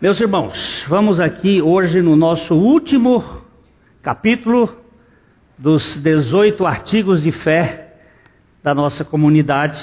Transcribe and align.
Meus 0.00 0.20
irmãos, 0.20 0.84
vamos 0.86 1.18
aqui 1.18 1.60
hoje 1.60 2.00
no 2.00 2.14
nosso 2.14 2.54
último 2.54 3.42
capítulo 4.00 4.78
dos 5.58 5.96
18 5.96 6.64
artigos 6.64 7.24
de 7.24 7.32
fé 7.32 7.96
da 8.62 8.72
nossa 8.72 9.04
comunidade 9.04 9.80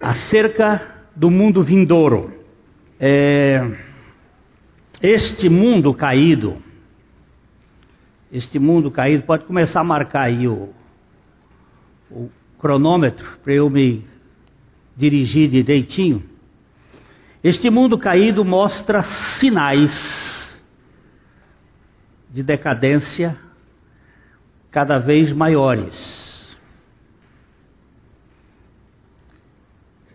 acerca 0.00 1.08
do 1.16 1.32
mundo 1.32 1.64
vindouro. 1.64 2.32
É, 3.00 3.68
este 5.02 5.48
mundo 5.48 5.92
caído, 5.92 6.58
este 8.30 8.60
mundo 8.60 8.88
caído, 8.88 9.24
pode 9.24 9.42
começar 9.46 9.80
a 9.80 9.84
marcar 9.84 10.26
aí 10.26 10.46
o, 10.46 10.68
o 12.08 12.30
cronômetro 12.56 13.36
para 13.42 13.52
eu 13.52 13.68
me 13.68 14.06
dirigir 14.96 15.48
direitinho. 15.48 16.22
Este 17.48 17.70
mundo 17.70 17.96
caído 17.96 18.44
mostra 18.44 19.02
sinais 19.02 20.62
de 22.28 22.42
decadência 22.42 23.38
cada 24.70 24.98
vez 24.98 25.32
maiores. 25.32 26.54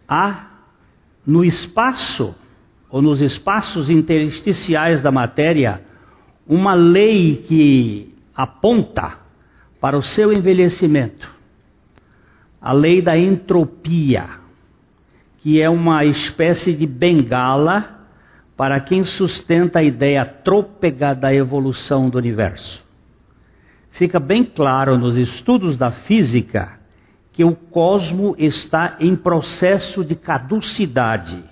Há 0.08 0.46
no 1.26 1.44
espaço 1.44 2.36
ou 2.88 3.02
nos 3.02 3.20
espaços 3.20 3.90
intersticiais 3.90 5.02
da 5.02 5.10
matéria 5.10 5.84
uma 6.46 6.76
lei 6.76 7.38
que 7.38 8.16
aponta 8.36 9.18
para 9.82 9.98
o 9.98 10.04
seu 10.04 10.32
envelhecimento. 10.32 11.28
A 12.62 12.72
lei 12.74 13.02
da 13.02 13.18
entropia 13.18 14.43
que 15.44 15.62
é 15.62 15.70
uma 15.70 16.04
espécie 16.06 16.74
de 16.74 16.88
bengala 16.88 18.00
para 18.56 18.80
quem 18.80 19.04
sustenta 19.04 19.80
a 19.80 19.84
ideia 19.84 20.24
trôpega 20.24 21.14
da 21.14 21.34
evolução 21.34 22.10
do 22.10 22.18
universo. 22.18 22.82
Fica 23.92 24.22
bem 24.22 24.46
claro 24.46 24.98
nos 24.98 25.18
estudos 25.18 25.78
da 25.78 25.92
física 25.92 26.80
que 27.34 27.44
o 27.44 27.54
cosmo 27.54 28.34
está 28.40 28.96
em 29.02 29.18
processo 29.18 30.06
de 30.06 30.16
caducidade 30.16 31.44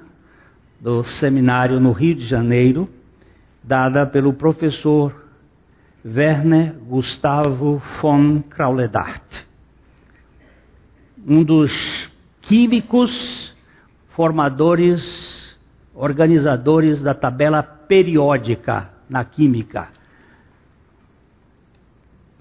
do 0.81 1.03
seminário 1.03 1.79
no 1.79 1.91
Rio 1.91 2.15
de 2.15 2.25
Janeiro, 2.25 2.89
dada 3.63 4.07
pelo 4.07 4.33
professor 4.33 5.15
Werner 6.03 6.73
Gustavo 6.73 7.79
von 8.01 8.41
Krauledart, 8.41 9.45
um 11.25 11.43
dos 11.43 12.09
químicos 12.41 13.55
formadores, 14.09 15.57
organizadores 15.93 17.03
da 17.03 17.13
tabela 17.13 17.61
periódica 17.61 18.89
na 19.09 19.23
química 19.23 19.89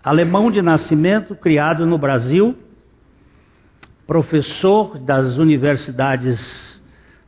alemão 0.06 0.52
de 0.52 0.62
nascimento, 0.62 1.34
criado 1.34 1.84
no 1.84 1.98
Brasil, 1.98 2.56
professor 4.06 5.00
das 5.00 5.36
universidades 5.36 6.80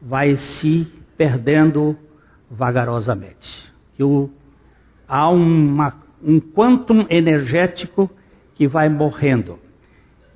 vai 0.00 0.36
se 0.36 0.86
perdendo 1.16 1.96
vagarosamente. 2.50 3.72
Que 3.94 4.04
o, 4.04 4.30
há 5.08 5.28
uma, 5.30 5.94
um 6.22 6.40
quantum 6.40 7.06
energético 7.08 8.10
que 8.54 8.68
vai 8.68 8.88
morrendo. 8.88 9.58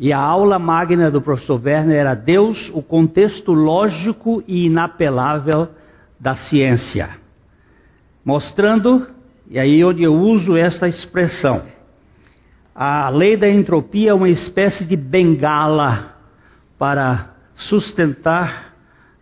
E 0.00 0.12
a 0.12 0.19
aula 0.19 0.58
magna 0.58 1.10
do 1.10 1.20
professor 1.20 1.60
Werner 1.62 1.97
era 1.97 2.14
Deus, 2.14 2.70
o 2.72 2.82
contexto 2.82 3.53
lógico 3.53 4.42
e 4.47 4.66
inapelável 4.66 5.69
da 6.19 6.37
ciência. 6.37 7.10
Mostrando, 8.25 9.08
e 9.48 9.58
aí 9.58 9.84
onde 9.84 10.04
eu 10.04 10.14
uso 10.14 10.56
esta 10.56 10.88
expressão, 10.88 11.62
a 12.75 13.08
lei 13.08 13.37
da 13.37 13.48
entropia 13.48 14.10
é 14.10 14.14
uma 14.14 14.28
espécie 14.28 14.84
de 14.84 14.97
bengala 14.97 16.17
para 16.78 17.34
sustentar 17.54 18.74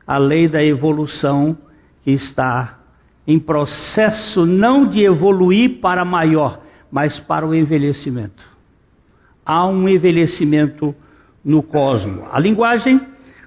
a 0.07 0.19
lei 0.19 0.47
da 0.47 0.63
evolução 0.63 1.57
que 2.03 2.13
está 2.13 2.79
em 3.27 3.39
processo 3.41 4.47
não 4.47 4.87
de 4.87 5.03
evoluir 5.03 5.81
para 5.81 6.05
maior, 6.05 6.61
mas 6.91 7.19
para 7.19 7.47
o 7.47 7.55
envelhecimento. 7.55 8.45
Há 9.45 9.67
um 9.67 9.89
envelhecimento 9.89 10.95
no 11.45 11.63
cosmo. 11.63 12.27
A 12.31 12.39
linguagem 12.39 13.01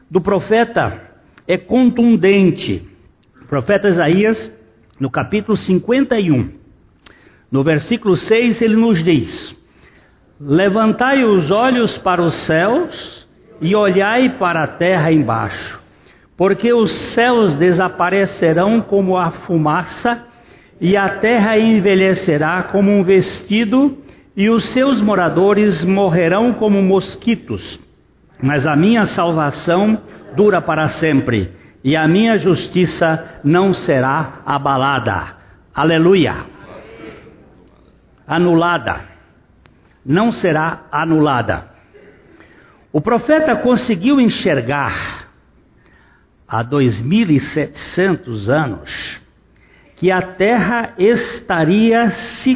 do 0.10 0.20
profeta 0.20 1.02
é 1.48 1.58
contundente. 1.58 2.86
O 3.42 3.46
profeta 3.46 3.88
Isaías, 3.88 4.52
no 5.00 5.10
capítulo 5.10 5.56
51, 5.56 6.50
no 7.52 7.64
versículo 7.64 8.18
6, 8.18 8.62
ele 8.62 8.76
nos 8.76 9.04
diz: 9.04 9.56
Levantai 10.40 11.24
os 11.24 11.52
olhos 11.52 11.98
para 11.98 12.22
os 12.22 12.34
céus 12.34 13.19
e 13.62 13.76
olhai 13.76 14.30
para 14.30 14.64
a 14.64 14.68
terra 14.68 15.12
embaixo, 15.12 15.80
porque 16.38 16.74
os 16.74 16.92
céus 16.92 17.56
desaparecerão 17.58 18.82
como 18.82 19.18
a 19.18 19.32
fumaça, 19.32 20.26
e 20.80 20.96
a 20.96 21.10
terra 21.18 21.60
envelhecerá 21.60 22.64
como 22.64 22.92
um 22.92 23.04
vestido, 23.04 23.98
e 24.36 24.50
os 24.50 24.66
seus 24.70 25.02
moradores 25.02 25.84
morrerão 25.84 26.54
como 26.54 26.82
mosquitos. 26.82 27.80
Mas 28.42 28.66
a 28.66 28.76
minha 28.76 29.06
salvação 29.06 30.02
dura 30.36 30.62
para 30.62 30.88
sempre, 30.88 31.52
e 31.84 31.98
a 31.98 32.08
minha 32.08 32.38
justiça 32.38 33.40
não 33.44 33.74
será 33.74 34.42
abalada. 34.46 35.36
Aleluia! 35.76 36.36
Anulada. 38.26 39.02
Não 40.06 40.32
será 40.32 40.84
anulada. 40.92 41.79
O 42.92 43.00
profeta 43.00 43.56
conseguiu 43.56 44.20
enxergar 44.20 45.28
há 46.48 46.64
2700 46.64 48.50
anos 48.50 49.22
que 49.96 50.12
a 50.12 50.24
terra 50.24 50.96
estaria 50.98 52.10
se 52.10 52.56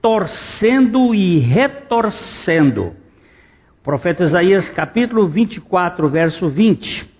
torcendo 0.00 1.14
e 1.14 1.38
retorcendo. 1.40 2.94
Profeta 3.84 4.24
Isaías, 4.24 4.70
capítulo 4.70 5.28
24, 5.28 6.08
verso 6.08 6.48
20. 6.48 7.14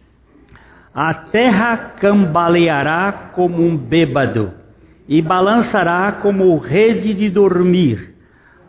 A 0.95 1.13
terra 1.13 1.77
cambaleará 2.01 3.33
como 3.35 3.63
um 3.63 3.77
bêbado 3.77 4.55
e 5.07 5.21
balançará 5.21 6.11
como 6.23 6.57
rede 6.57 7.13
de 7.13 7.29
dormir. 7.29 8.15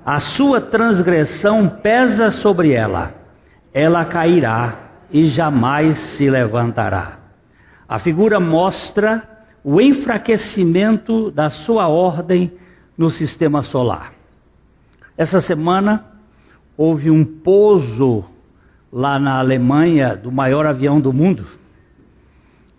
A 0.06 0.20
sua 0.20 0.60
transgressão 0.60 1.70
pesa 1.82 2.32
sobre 2.32 2.74
ela 2.74 3.27
ela 3.78 4.04
cairá 4.06 4.90
e 5.12 5.30
jamais 5.30 6.00
se 6.00 6.28
levantará. 6.28 7.20
A 7.88 8.00
figura 8.00 8.40
mostra 8.40 9.46
o 9.64 9.80
enfraquecimento 9.80 11.30
da 11.30 11.52
sua 11.52 11.88
ordem 11.88 12.52
no 12.98 13.12
sistema 13.12 13.62
solar. 13.62 14.14
Essa 15.16 15.40
semana 15.42 16.08
houve 16.76 17.12
um 17.12 17.24
pouso 17.24 18.26
lá 18.92 19.20
na 19.20 19.38
Alemanha 19.38 20.16
do 20.16 20.32
maior 20.32 20.66
avião 20.66 21.00
do 21.00 21.14
mundo, 21.14 21.46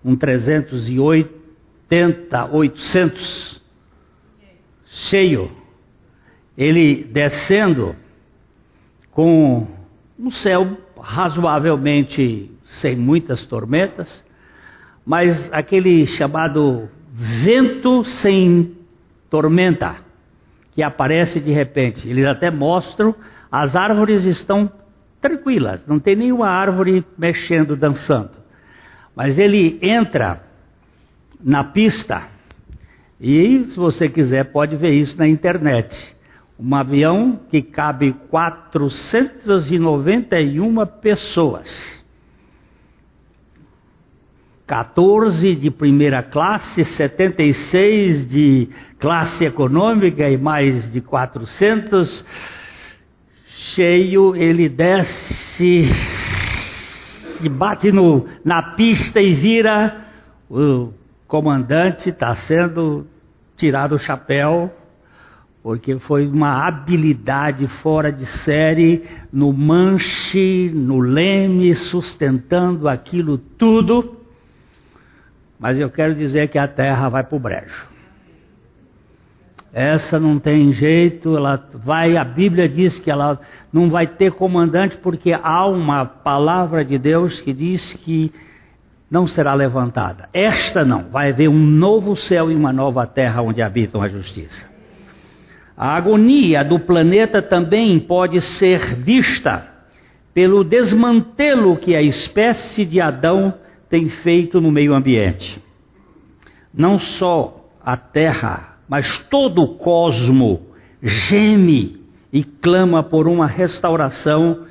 um 0.05 0.17
380, 0.17 2.49
800, 2.51 3.63
cheio. 4.85 5.49
Ele 6.57 7.05
descendo 7.05 7.95
com 9.13 9.65
um 10.19 10.33
céu 10.33 10.77
razoavelmente 11.03 12.51
sem 12.65 12.97
muitas 12.97 13.47
tormentas, 13.47 14.25
mas 15.05 15.51
aquele 15.53 16.07
chamado 16.07 16.89
vento 17.13 18.05
sem 18.05 18.77
tormenta 19.31 19.97
que 20.73 20.83
aparece 20.83 21.41
de 21.41 21.51
repente. 21.51 22.09
Eles 22.09 22.27
até 22.27 22.51
mostram 22.51 23.15
as 23.51 23.75
árvores 23.75 24.25
estão 24.25 24.71
tranquilas, 25.21 25.87
não 25.87 25.99
tem 25.99 26.15
nenhuma 26.15 26.49
árvore 26.49 27.05
mexendo, 27.17 27.75
dançando. 27.75 28.31
Mas 29.17 29.39
ele 29.39 29.79
entra 29.83 30.43
na 31.43 31.65
pista 31.65 32.23
e, 33.21 33.65
se 33.65 33.77
você 33.77 34.09
quiser, 34.09 34.45
pode 34.53 34.77
ver 34.77 34.93
isso 34.93 35.19
na 35.19 35.27
internet. 35.27 36.17
Um 36.59 36.75
avião 36.75 37.39
que 37.49 37.63
cabe 37.63 38.13
491 38.31 40.87
pessoas. 41.01 41.97
14 44.67 45.55
de 45.55 45.71
primeira 45.71 46.23
classe, 46.23 46.85
76 46.85 48.29
de 48.29 48.69
classe 48.99 49.45
econômica 49.45 50.29
e 50.29 50.37
mais 50.37 50.91
de 50.91 51.01
400 51.01 52.25
cheio, 53.47 54.37
ele 54.37 54.69
desce 54.69 55.89
e 57.43 57.49
bate 57.49 57.91
no, 57.91 58.27
na 58.45 58.75
pista 58.75 59.21
e 59.21 59.33
vira. 59.33 60.05
O 60.51 60.93
comandante 61.27 62.11
está 62.11 62.35
sendo 62.35 63.07
tirado 63.57 63.95
o 63.95 63.99
chapéu, 63.99 64.73
porque 65.63 65.99
foi 65.99 66.27
uma 66.27 66.67
habilidade 66.67 67.67
fora 67.67 68.13
de 68.13 68.25
série 68.27 69.03
no 69.33 69.53
manche, 69.53 70.71
no 70.75 71.01
leme, 71.01 71.75
sustentando 71.75 72.89
aquilo 72.89 73.37
tudo. 73.37 74.17
Mas 75.59 75.79
eu 75.79 75.91
quero 75.91 76.15
dizer 76.15 76.49
que 76.49 76.59
a 76.59 76.69
terra 76.69 77.09
vai 77.09 77.25
para 77.25 77.37
o 77.37 77.41
brejo. 77.41 77.89
Essa 79.73 80.19
não 80.19 80.39
tem 80.39 80.73
jeito, 80.73 81.37
ela 81.37 81.69
vai, 81.75 82.17
a 82.17 82.25
Bíblia 82.25 82.69
diz 82.69 82.99
que 82.99 83.11
ela 83.11 83.39
não 83.73 83.91
vai 83.91 84.07
ter 84.07 84.33
comandante 84.33 84.97
porque 84.97 85.33
há 85.33 85.67
uma 85.67 86.07
palavra 86.07 86.85
de 86.85 86.99
Deus 86.99 87.41
que 87.41 87.53
diz 87.53 87.93
que 87.93 88.33
não 89.11 89.27
será 89.27 89.53
levantada. 89.53 90.29
Esta 90.33 90.85
não, 90.85 91.05
vai 91.11 91.31
haver 91.31 91.49
um 91.49 91.59
novo 91.59 92.17
céu 92.17 92.51
e 92.51 92.55
uma 92.55 92.73
nova 92.73 93.07
terra 93.07 93.43
onde 93.43 93.61
habitam 93.61 94.01
a 94.01 94.09
justiça. 94.09 94.78
A 95.79 95.95
agonia 95.95 96.65
do 96.65 96.81
planeta 96.81 97.41
também 97.41 97.99
pode 98.01 98.41
ser 98.41 98.97
vista 98.97 99.67
pelo 100.35 100.65
desmantelo 100.65 101.77
que 101.77 101.95
a 101.95 102.03
espécie 102.03 102.85
de 102.85 103.01
Adão 103.01 103.55
tem 103.89 104.09
feito 104.09 104.61
no 104.61 104.71
meio 104.71 104.93
ambiente. 104.93 105.63
Não 106.75 106.99
só 106.99 107.71
a 107.81 107.97
Terra 107.97 108.79
mas 108.89 109.19
todo 109.19 109.63
o 109.63 109.75
cosmo 109.75 110.63
geme 111.03 112.01
e 112.33 112.43
clama 112.43 113.03
por 113.03 113.29
uma 113.29 113.47
restauração 113.47 114.67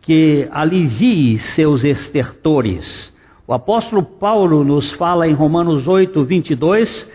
que 0.00 0.48
alivie 0.50 1.38
seus 1.38 1.84
estertores. 1.84 3.16
O 3.46 3.52
apóstolo 3.52 4.02
Paulo 4.02 4.64
nos 4.64 4.90
fala 4.92 5.28
em 5.28 5.32
Romanos 5.32 5.86
8, 5.86 6.24
22, 6.24 7.10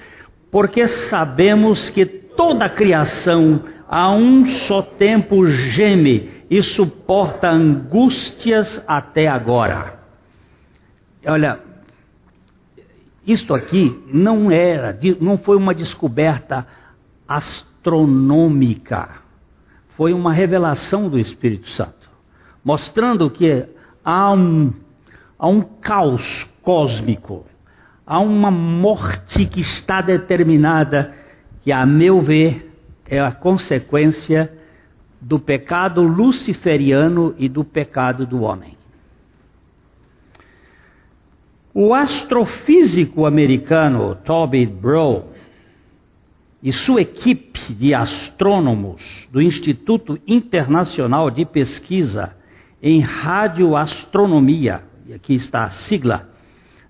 porque 0.49 0.87
sabemos 0.87 1.89
que 1.89 2.05
toda 2.37 2.65
a 2.65 2.69
criação 2.69 3.61
a 3.89 4.11
um 4.11 4.45
só 4.45 4.81
tempo 4.81 5.45
geme 5.45 6.29
e 6.49 6.61
suporta 6.61 7.49
angústias 7.49 8.81
até 8.87 9.27
agora. 9.27 9.99
Olha, 11.25 11.59
isto 13.25 13.53
aqui 13.53 14.01
não 14.13 14.49
era, 14.49 14.97
não 15.19 15.37
foi 15.37 15.57
uma 15.57 15.73
descoberta 15.73 16.65
astronômica, 17.27 19.09
foi 19.89 20.13
uma 20.13 20.31
revelação 20.31 21.09
do 21.09 21.19
Espírito 21.19 21.69
Santo, 21.69 22.09
mostrando 22.63 23.29
que 23.29 23.65
há 24.05 24.31
um, 24.31 24.71
há 25.37 25.47
um 25.47 25.61
caos 25.61 26.45
cósmico, 26.61 27.45
há 28.05 28.19
uma 28.19 28.51
morte 28.51 29.45
que 29.45 29.59
está 29.59 29.99
determinada, 29.99 31.13
que, 31.67 31.71
a 31.73 31.85
meu 31.85 32.21
ver, 32.21 32.71
é 33.05 33.19
a 33.19 33.29
consequência 33.29 34.49
do 35.19 35.37
pecado 35.37 36.01
luciferiano 36.01 37.35
e 37.37 37.49
do 37.49 37.61
pecado 37.61 38.25
do 38.25 38.39
homem. 38.43 38.77
O 41.73 41.93
astrofísico 41.93 43.25
americano 43.25 44.15
Toby 44.15 44.65
Brow 44.65 45.33
e 46.63 46.71
sua 46.71 47.01
equipe 47.01 47.73
de 47.73 47.93
astrônomos 47.93 49.27
do 49.29 49.41
Instituto 49.41 50.17
Internacional 50.25 51.29
de 51.29 51.43
Pesquisa 51.43 52.33
em 52.81 53.01
Radioastronomia, 53.01 54.83
e 55.05 55.13
aqui 55.13 55.33
está 55.33 55.65
a 55.65 55.69
sigla, 55.69 56.29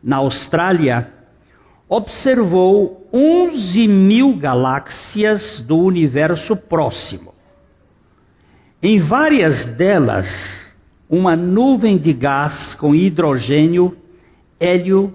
na 0.04 0.18
Austrália, 0.18 1.17
observou 1.90 3.08
11 3.14 3.88
mil 3.88 4.36
galáxias 4.36 5.62
do 5.62 5.78
universo 5.78 6.56
próximo. 6.56 7.34
Em 8.82 9.00
várias 9.00 9.66
delas, 9.66 10.76
uma 11.10 11.36
nuvem 11.36 11.98
de 11.98 12.14
gás 12.14 12.76
com 12.76 12.94
hidrogênio 12.94 13.98
hélio 14.60 15.14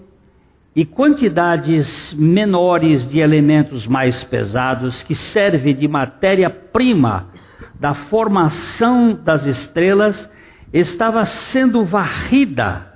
e 0.75 0.85
quantidades 0.85 2.15
menores 2.15 3.07
de 3.09 3.21
elementos 3.21 3.87
mais 3.87 4.25
pesados 4.25 5.03
que 5.03 5.15
servem 5.15 5.75
de 5.75 5.87
matéria-prima 5.87 7.29
da 7.79 7.93
formação 7.93 9.13
das 9.13 9.45
estrelas 9.45 10.31
estava 10.73 11.25
sendo 11.25 11.85
varrida 11.85 12.92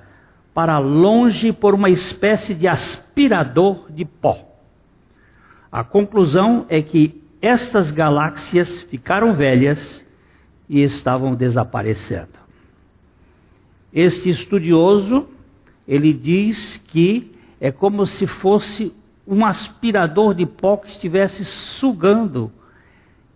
para 0.57 0.79
longe 0.79 1.53
por 1.53 1.75
uma 1.75 1.91
espécie 1.91 2.55
de 2.55 2.67
aspirador 2.67 3.93
de 3.93 4.07
pó. 4.07 4.39
A 5.71 5.85
conclusão 5.85 6.65
é 6.71 6.81
que 6.81 7.23
estas 7.43 7.91
galáxias 7.91 8.81
ficaram 8.81 9.35
velhas 9.35 10.03
e 10.67 10.81
estavam 10.81 11.35
desaparecendo. 11.35 12.39
Este 13.93 14.31
estudioso 14.31 15.29
ele 15.87 16.15
diz 16.15 16.79
que 16.89 17.37
é 17.61 17.71
como 17.71 18.07
se 18.07 18.27
fosse 18.27 18.95
um 19.29 19.45
aspirador 19.45 20.33
de 20.33 20.47
pó 20.47 20.79
que 20.79 20.89
estivesse 20.89 21.45
sugando 21.45 22.51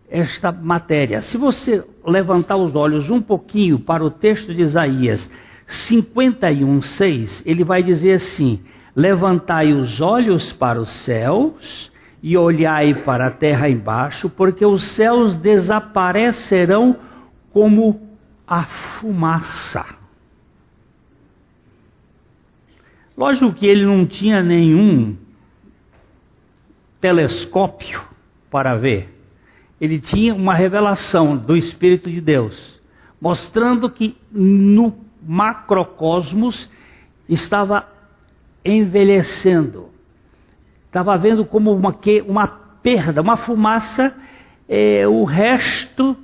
esta 0.08 0.50
matéria. 0.50 1.20
Se 1.20 1.36
você 1.36 1.84
levantar 2.02 2.56
os 2.56 2.74
olhos 2.74 3.10
um 3.10 3.20
pouquinho 3.20 3.78
para 3.78 4.02
o 4.02 4.10
texto 4.10 4.54
de 4.54 4.62
Isaías 4.62 5.28
51:6, 5.70 7.42
ele 7.46 7.64
vai 7.64 7.82
dizer 7.82 8.12
assim: 8.12 8.60
Levantai 8.94 9.72
os 9.72 10.00
olhos 10.00 10.52
para 10.52 10.80
os 10.80 10.90
céus 10.90 11.90
e 12.22 12.36
olhai 12.36 12.94
para 12.94 13.28
a 13.28 13.30
terra 13.30 13.68
embaixo, 13.68 14.28
porque 14.28 14.66
os 14.66 14.82
céus 14.82 15.36
desaparecerão 15.36 16.96
como 17.52 18.00
a 18.46 18.64
fumaça. 18.64 19.86
Lógico 23.16 23.52
que 23.52 23.66
ele 23.66 23.84
não 23.84 24.04
tinha 24.06 24.42
nenhum 24.42 25.16
telescópio 27.00 28.02
para 28.50 28.76
ver. 28.76 29.14
Ele 29.80 30.00
tinha 30.00 30.34
uma 30.34 30.54
revelação 30.54 31.36
do 31.36 31.56
Espírito 31.56 32.10
de 32.10 32.20
Deus, 32.20 32.80
mostrando 33.20 33.88
que 33.88 34.16
no 34.32 35.09
macrocosmos 35.30 36.68
estava 37.28 37.88
envelhecendo. 38.64 39.90
Estava 40.86 41.16
vendo 41.16 41.44
como 41.44 41.72
uma, 41.72 41.96
uma 42.26 42.48
perda, 42.48 43.22
uma 43.22 43.36
fumaça, 43.36 44.12
é, 44.68 45.06
o 45.06 45.22
resto 45.22 46.16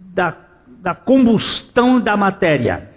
da, 0.00 0.36
da 0.66 0.92
combustão 0.92 2.00
da 2.00 2.16
matéria. 2.16 2.90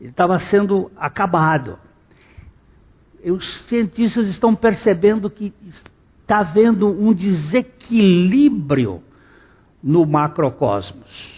Ele 0.00 0.10
estava 0.10 0.38
sendo 0.38 0.92
acabado. 0.96 1.76
E 3.24 3.32
os 3.32 3.62
cientistas 3.62 4.28
estão 4.28 4.54
percebendo 4.54 5.28
que 5.28 5.52
está 6.20 6.38
havendo 6.38 6.86
um 6.86 7.12
desequilíbrio 7.12 9.02
no 9.82 10.06
macrocosmos. 10.06 11.37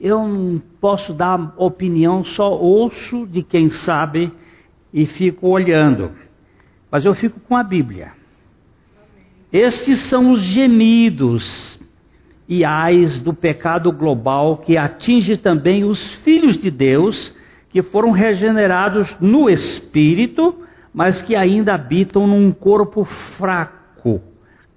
Eu 0.00 0.26
não 0.26 0.62
posso 0.80 1.12
dar 1.12 1.54
opinião, 1.56 2.24
só 2.24 2.52
ouço 2.52 3.26
de 3.26 3.42
quem 3.42 3.70
sabe 3.70 4.32
e 4.92 5.06
fico 5.06 5.48
olhando. 5.48 6.10
Mas 6.90 7.04
eu 7.04 7.14
fico 7.14 7.40
com 7.40 7.56
a 7.56 7.62
Bíblia. 7.62 8.12
Estes 9.52 10.00
são 10.00 10.32
os 10.32 10.40
gemidos 10.40 11.80
e 12.48 12.64
ais 12.64 13.18
do 13.18 13.32
pecado 13.32 13.90
global 13.92 14.58
que 14.58 14.76
atinge 14.76 15.36
também 15.36 15.84
os 15.84 16.12
filhos 16.16 16.58
de 16.58 16.70
Deus 16.70 17.34
que 17.70 17.82
foram 17.82 18.10
regenerados 18.10 19.16
no 19.20 19.48
espírito 19.48 20.64
mas 20.94 21.20
que 21.20 21.34
ainda 21.34 21.74
habitam 21.74 22.24
num 22.24 22.52
corpo 22.52 23.04
fraco, 23.04 24.22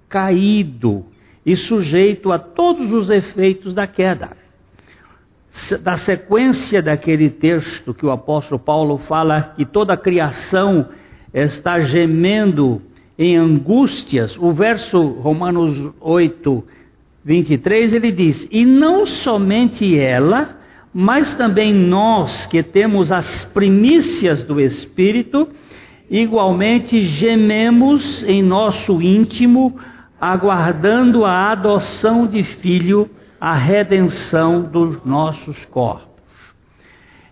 caído 0.08 1.06
e 1.46 1.56
sujeito 1.56 2.32
a 2.32 2.40
todos 2.40 2.92
os 2.92 3.08
efeitos 3.08 3.72
da 3.72 3.86
queda. 3.86 4.36
Da 5.82 5.96
sequência 5.96 6.80
daquele 6.80 7.30
texto 7.30 7.92
que 7.92 8.06
o 8.06 8.10
apóstolo 8.10 8.58
Paulo 8.58 8.98
fala 8.98 9.54
que 9.56 9.64
toda 9.64 9.94
a 9.94 9.96
criação 9.96 10.88
está 11.32 11.80
gemendo 11.80 12.80
em 13.18 13.36
angústias, 13.36 14.38
o 14.38 14.52
verso 14.52 15.02
Romanos 15.02 15.92
8, 16.00 16.64
23, 17.24 17.92
ele 17.92 18.12
diz: 18.12 18.46
E 18.50 18.64
não 18.64 19.04
somente 19.06 19.98
ela, 19.98 20.56
mas 20.94 21.34
também 21.34 21.74
nós 21.74 22.46
que 22.46 22.62
temos 22.62 23.10
as 23.10 23.44
primícias 23.44 24.44
do 24.44 24.60
Espírito, 24.60 25.48
igualmente 26.08 27.02
gememos 27.02 28.24
em 28.24 28.42
nosso 28.42 29.02
íntimo, 29.02 29.76
aguardando 30.20 31.24
a 31.24 31.50
adoção 31.52 32.26
de 32.26 32.42
filho, 32.42 33.10
a 33.40 33.54
redenção 33.54 34.62
dos 34.62 35.04
nossos 35.04 35.64
corpos. 35.66 36.08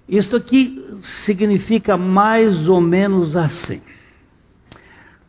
Isto 0.09 0.37
aqui 0.37 0.85
significa 1.01 1.97
mais 1.97 2.69
ou 2.69 2.81
menos 2.81 3.37
assim. 3.37 3.83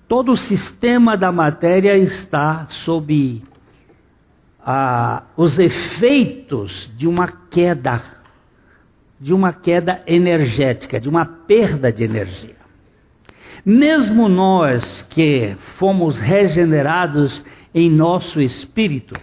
Todo 0.08 0.32
o 0.32 0.38
sistema 0.38 1.18
da 1.18 1.32
matéria 1.32 1.98
está 1.98 2.66
sob 2.68 3.44
ah, 4.64 5.24
os 5.36 5.58
efeitos 5.58 6.92
de 6.96 7.08
uma 7.08 7.28
queda, 7.28 8.02
de 9.20 9.34
uma 9.34 9.52
queda 9.52 10.04
energética, 10.06 11.00
de 11.00 11.10
uma 11.10 11.26
perda 11.26 11.92
de 11.92 12.04
energia. 12.04 12.56
Mesmo 13.66 14.30
nós 14.30 15.02
que 15.10 15.56
fomos 15.78 16.18
regenerados 16.18 17.44
em 17.74 17.90
nosso 17.90 18.40
espírito, 18.40 19.16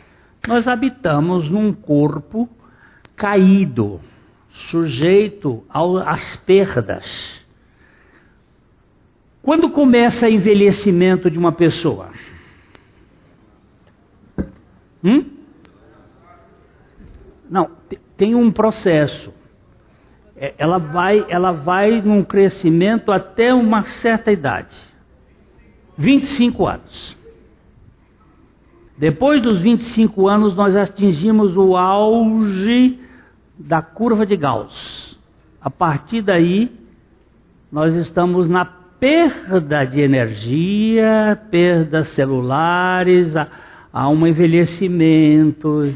nós 0.46 0.68
habitamos 0.68 1.48
num 1.50 1.72
corpo 1.72 2.48
caído, 3.16 4.00
sujeito 4.48 5.64
às 6.04 6.36
perdas. 6.36 7.44
Quando 9.42 9.70
começa 9.70 10.26
o 10.26 10.30
envelhecimento 10.30 11.30
de 11.30 11.38
uma 11.38 11.52
pessoa? 11.52 12.10
Hum? 15.02 15.24
Não, 17.50 17.70
tem 18.16 18.34
um 18.34 18.50
processo. 18.50 19.32
É, 20.36 20.54
ela 20.56 20.78
vai, 20.78 21.24
ela 21.28 21.52
vai 21.52 22.00
num 22.00 22.24
crescimento 22.24 23.12
até 23.12 23.52
uma 23.52 23.82
certa 23.82 24.32
idade. 24.32 24.76
25 25.96 26.66
anos. 26.66 27.16
Depois 28.96 29.42
dos 29.42 29.58
25 29.58 30.28
anos, 30.28 30.54
nós 30.54 30.76
atingimos 30.76 31.56
o 31.56 31.76
auge 31.76 32.98
da 33.58 33.82
curva 33.82 34.24
de 34.24 34.36
Gauss. 34.36 35.18
A 35.60 35.68
partir 35.68 36.22
daí, 36.22 36.70
nós 37.72 37.94
estamos 37.94 38.48
na 38.48 38.64
perda 38.64 39.84
de 39.84 40.00
energia, 40.00 41.40
perdas 41.50 42.08
celulares, 42.08 43.34
há 43.92 44.08
um 44.08 44.26
envelhecimento. 44.26 45.92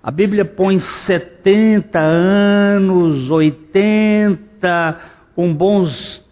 A 0.00 0.10
Bíblia 0.10 0.44
põe 0.44 0.78
70 0.78 1.98
anos, 1.98 3.30
80, 3.30 5.00
com 5.34 5.52
bons, 5.52 6.24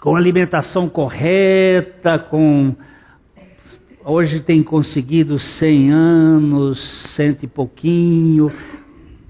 com 0.00 0.16
alimentação 0.16 0.88
correta, 0.88 2.18
com 2.18 2.74
hoje 4.10 4.40
tem 4.40 4.60
conseguido 4.62 5.38
100 5.38 5.92
anos, 5.92 6.80
cento 7.14 7.44
e 7.44 7.46
pouquinho. 7.46 8.50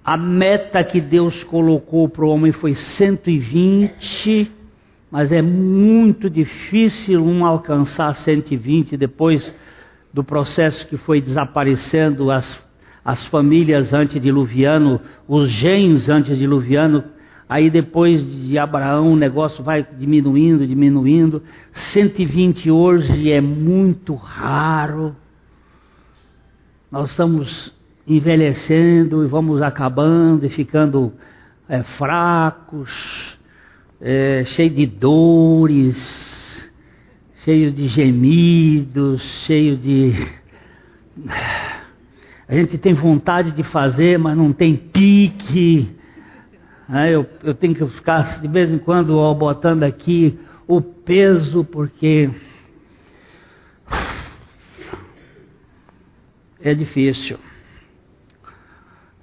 A 0.03 0.17
meta 0.17 0.83
que 0.83 1.01
Deus 1.01 1.45
colocou 1.45 2.09
para 2.09 2.25
o 2.25 2.29
homem 2.29 2.51
foi 2.51 2.75
120, 2.75 4.51
mas 5.11 5.31
é 5.31 5.43
muito 5.43 6.31
difícil 6.31 7.23
um 7.23 7.45
alcançar 7.45 8.15
120 8.15 8.97
depois 8.97 9.55
do 10.15 10.25
processo 10.25 10.87
que 10.89 10.97
foi 10.97 11.21
desaparecendo 11.21 12.31
as 12.31 12.69
as 13.03 13.25
famílias 13.25 13.95
antediluviano, 13.95 15.01
os 15.27 15.49
genes 15.49 16.11
antediluviano, 16.11 17.03
aí 17.50 17.69
depois 17.69 18.47
de 18.47 18.57
Abraão 18.57 19.12
o 19.12 19.16
negócio 19.16 19.64
vai 19.64 19.85
diminuindo, 19.99 20.64
diminuindo. 20.64 21.42
120 21.73 22.71
hoje 22.71 23.33
é 23.33 23.40
muito 23.40 24.14
raro. 24.14 25.16
Nós 26.92 27.11
estamos 27.11 27.75
envelhecendo 28.07 29.25
e 29.25 29.26
vamos 29.26 29.62
acabando 29.62 30.47
e 30.47 30.49
ficando 30.49 31.12
é, 31.69 31.83
fracos, 31.83 33.37
é, 34.00 34.45
cheios 34.45 34.76
de 34.76 34.87
dores, 34.87 36.73
cheios 37.42 37.75
de 37.75 37.88
gemidos, 37.88 39.23
cheios 39.45 39.83
de 39.83 40.14
a 42.47 42.54
gente 42.54 42.78
tem 42.78 42.95
vontade 42.95 43.50
de 43.50 43.64
fazer, 43.64 44.21
mas 44.21 44.37
não 44.37 44.52
tem 44.52 44.76
pique. 44.76 45.99
Né? 46.91 47.15
Eu, 47.15 47.25
eu 47.45 47.55
tenho 47.55 47.73
que 47.73 47.87
ficar 47.87 48.41
de 48.41 48.49
vez 48.49 48.73
em 48.73 48.79
quando 48.79 49.17
ó, 49.17 49.33
botando 49.33 49.85
aqui 49.85 50.37
o 50.67 50.83
peso, 50.83 51.65
porque 51.65 52.29
é 56.61 56.75
difícil. 56.75 57.39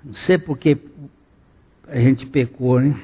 Não 0.01 0.13
sei 0.13 0.37
porque 0.37 0.77
a 1.85 1.99
gente 1.99 2.25
pecou, 2.25 2.79
né? 2.79 2.95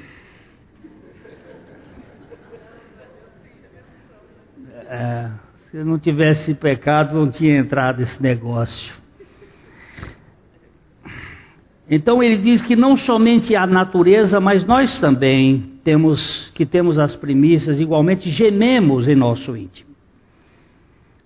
É, 4.86 5.30
se 5.70 5.78
não 5.84 6.00
tivesse 6.00 6.54
pecado, 6.54 7.18
não 7.18 7.30
tinha 7.30 7.58
entrado 7.58 8.02
esse 8.02 8.22
negócio. 8.22 9.03
Então 11.90 12.24
ele 12.24 12.38
diz 12.38 12.62
que 12.62 12.76
não 12.76 12.96
somente 12.96 13.56
a 13.56 13.68
natureza, 13.68 14.40
mas 14.40 14.66
nós 14.66 15.00
também 15.00 15.72
temos 15.84 16.50
que 16.54 16.66
temos 16.66 16.98
as 16.98 17.16
primícias, 17.16 17.80
igualmente 17.80 18.30
gememos 18.30 19.08
em 19.08 19.16
nosso 19.16 19.56
íntimo. 19.56 19.92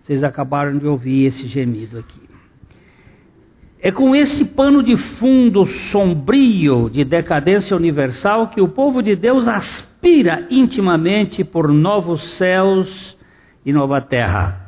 Vocês 0.01 0.23
acabaram 0.23 0.77
de 0.77 0.87
ouvir 0.87 1.25
esse 1.25 1.47
gemido 1.47 1.99
aqui. 1.99 2.21
É 3.79 3.91
com 3.91 4.15
esse 4.15 4.43
pano 4.45 4.81
de 4.81 4.97
fundo 4.97 5.65
sombrio 5.65 6.89
de 6.89 7.03
decadência 7.03 7.77
universal 7.77 8.47
que 8.47 8.59
o 8.59 8.67
povo 8.67 9.03
de 9.03 9.15
Deus 9.15 9.47
aspira 9.47 10.47
intimamente 10.49 11.43
por 11.43 11.67
novos 11.67 12.23
céus 12.31 13.15
e 13.63 13.71
nova 13.71 14.01
terra 14.01 14.66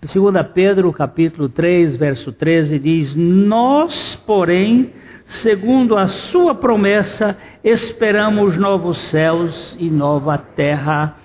2 0.00 0.14
Pedro 0.54 0.92
capítulo 0.92 1.48
3, 1.48 1.96
verso 1.96 2.30
13 2.30 2.78
diz: 2.78 3.16
Nós, 3.16 4.14
porém, 4.14 4.92
segundo 5.26 5.96
a 5.96 6.06
sua 6.06 6.54
promessa, 6.54 7.36
esperamos 7.64 8.56
novos 8.56 8.96
céus 8.96 9.76
e 9.76 9.90
nova 9.90 10.38
terra, 10.38 11.16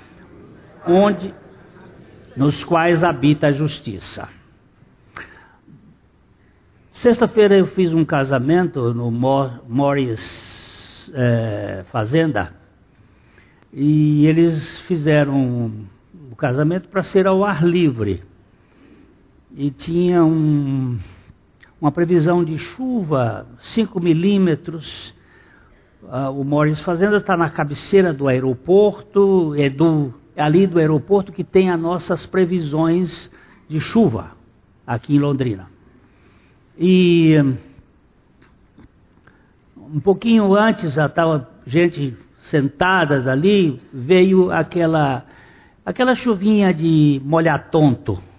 onde 0.88 1.32
nos 2.36 2.64
quais 2.64 3.04
habita 3.04 3.48
a 3.48 3.52
justiça. 3.52 4.28
Sexta-feira 6.90 7.56
eu 7.56 7.68
fiz 7.68 7.94
um 7.94 8.04
casamento 8.04 8.92
no 8.92 9.12
Morris 9.12 11.12
é, 11.14 11.84
Fazenda 11.92 12.56
e 13.72 14.26
eles 14.26 14.80
fizeram 14.80 15.72
o 16.32 16.36
casamento 16.36 16.88
para 16.88 17.04
ser 17.04 17.28
ao 17.28 17.46
ar 17.46 17.64
livre 17.64 18.33
e 19.56 19.70
tinha 19.70 20.24
um, 20.24 20.98
uma 21.80 21.92
previsão 21.92 22.44
de 22.44 22.58
chuva, 22.58 23.46
5 23.60 24.00
milímetros. 24.00 25.14
Uh, 26.02 26.32
o 26.32 26.44
Morris 26.44 26.80
Fazenda 26.80 27.18
está 27.18 27.38
na 27.38 27.50
cabeceira 27.50 28.12
do 28.12 28.28
aeroporto, 28.28 29.54
é 29.56 29.70
do, 29.70 30.14
ali 30.36 30.66
do 30.66 30.80
aeroporto 30.80 31.32
que 31.32 31.44
tem 31.44 31.70
as 31.70 31.80
nossas 31.80 32.26
previsões 32.26 33.30
de 33.70 33.80
chuva 33.80 34.32
aqui 34.86 35.16
em 35.16 35.20
Londrina. 35.20 35.68
E 36.78 37.36
um 39.78 40.00
pouquinho 40.00 40.56
antes 40.56 40.94
já 40.94 41.06
estava 41.06 41.48
gente 41.66 42.18
sentadas 42.40 43.28
ali, 43.28 43.80
veio 43.94 44.52
aquela 44.52 45.26
aquela 45.86 46.16
chuvinha 46.16 46.74
de 46.74 47.22
molhar 47.24 47.70
tonto. 47.70 48.33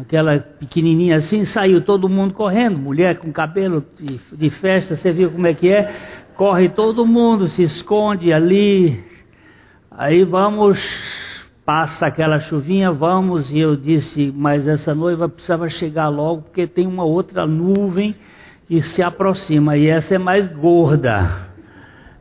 Aquela 0.00 0.38
pequenininha 0.38 1.16
assim, 1.16 1.44
saiu 1.44 1.80
todo 1.80 2.08
mundo 2.08 2.32
correndo, 2.32 2.78
mulher 2.78 3.18
com 3.18 3.32
cabelo 3.32 3.84
de, 3.98 4.20
de 4.32 4.48
festa, 4.48 4.94
você 4.94 5.10
viu 5.10 5.28
como 5.28 5.44
é 5.44 5.52
que 5.52 5.68
é? 5.68 5.92
Corre 6.36 6.68
todo 6.68 7.04
mundo, 7.04 7.48
se 7.48 7.64
esconde 7.64 8.32
ali. 8.32 9.04
Aí 9.90 10.22
vamos, 10.22 10.78
passa 11.66 12.06
aquela 12.06 12.38
chuvinha, 12.38 12.92
vamos, 12.92 13.52
e 13.52 13.58
eu 13.58 13.74
disse, 13.74 14.32
mas 14.36 14.68
essa 14.68 14.94
noiva 14.94 15.28
precisava 15.28 15.68
chegar 15.68 16.06
logo, 16.06 16.42
porque 16.42 16.68
tem 16.68 16.86
uma 16.86 17.02
outra 17.02 17.44
nuvem 17.44 18.14
que 18.68 18.80
se 18.80 19.02
aproxima, 19.02 19.76
e 19.76 19.88
essa 19.88 20.14
é 20.14 20.18
mais 20.18 20.46
gorda. 20.46 21.48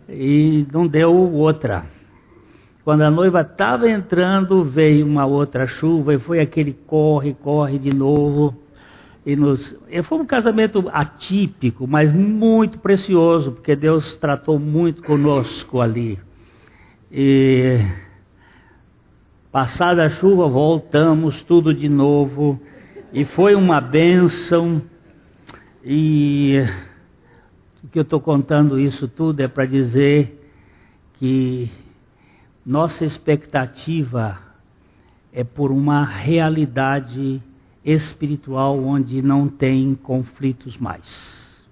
E 0.09 0.65
não 0.73 0.87
deu 0.87 1.13
outra. 1.13 1.85
Quando 2.87 3.01
a 3.01 3.11
noiva 3.11 3.41
estava 3.41 3.89
entrando, 3.89 4.63
veio 4.63 5.05
uma 5.05 5.25
outra 5.25 5.67
chuva 5.67 6.13
e 6.13 6.19
foi 6.19 6.39
aquele 6.39 6.71
corre, 6.71 7.33
corre 7.33 7.77
de 7.77 7.93
novo. 7.93 8.55
E 9.25 9.35
nos... 9.35 9.77
foi 10.05 10.17
um 10.17 10.25
casamento 10.25 10.87
atípico, 10.93 11.85
mas 11.85 12.13
muito 12.13 12.79
precioso, 12.79 13.51
porque 13.51 13.75
Deus 13.75 14.15
tratou 14.15 14.57
muito 14.57 15.03
conosco 15.03 15.81
ali. 15.81 16.17
E 17.11 17.77
passada 19.51 20.05
a 20.05 20.09
chuva, 20.09 20.47
voltamos 20.47 21.41
tudo 21.41 21.73
de 21.73 21.89
novo. 21.89 22.57
E 23.11 23.25
foi 23.25 23.53
uma 23.53 23.81
bênção. 23.81 24.81
E 25.83 26.65
o 27.83 27.89
que 27.89 27.99
eu 27.99 28.03
estou 28.03 28.21
contando 28.21 28.79
isso 28.79 29.09
tudo 29.09 29.41
é 29.41 29.47
para 29.49 29.65
dizer 29.65 30.41
que 31.15 31.69
nossa 32.67 33.05
expectativa 33.05 34.37
é 35.31 35.41
por 35.41 35.71
uma 35.71 36.03
realidade 36.03 37.41
espiritual 37.85 38.77
onde 38.83 39.21
não 39.21 39.47
tem 39.47 39.95
conflitos 39.95 40.77
mais. 40.77 41.65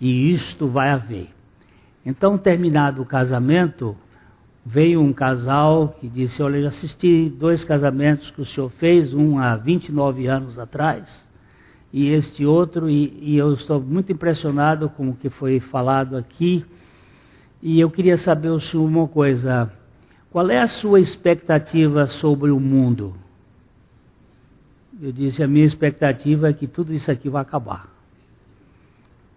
E 0.00 0.32
isto 0.32 0.68
vai 0.68 0.88
haver. 0.88 1.28
Então, 2.06 2.38
terminado 2.38 3.02
o 3.02 3.06
casamento, 3.06 3.94
veio 4.64 5.02
um 5.02 5.12
casal 5.12 5.94
que 6.00 6.08
disse: 6.08 6.42
Olha, 6.42 6.56
eu 6.56 6.68
assisti 6.68 7.28
dois 7.28 7.62
casamentos 7.62 8.30
que 8.30 8.40
o 8.40 8.46
senhor 8.46 8.70
fez, 8.70 9.12
um 9.12 9.38
há 9.38 9.54
29 9.54 10.26
anos 10.28 10.58
atrás, 10.58 11.28
e 11.92 12.08
este 12.08 12.46
outro, 12.46 12.88
e, 12.88 13.18
e 13.20 13.36
eu 13.36 13.52
estou 13.52 13.82
muito 13.82 14.10
impressionado 14.10 14.88
com 14.88 15.10
o 15.10 15.14
que 15.14 15.28
foi 15.28 15.60
falado 15.60 16.16
aqui 16.16 16.64
e 17.64 17.80
eu 17.80 17.90
queria 17.90 18.18
saber 18.18 18.50
o 18.50 18.60
senhor 18.60 18.84
uma 18.84 19.08
coisa: 19.08 19.72
qual 20.30 20.50
é 20.50 20.60
a 20.60 20.68
sua 20.68 21.00
expectativa 21.00 22.06
sobre 22.06 22.50
o 22.50 22.60
mundo? 22.60 23.14
Eu 25.00 25.10
disse: 25.10 25.42
a 25.42 25.48
minha 25.48 25.64
expectativa 25.64 26.50
é 26.50 26.52
que 26.52 26.66
tudo 26.66 26.92
isso 26.92 27.10
aqui 27.10 27.30
vai 27.30 27.40
acabar. 27.40 27.88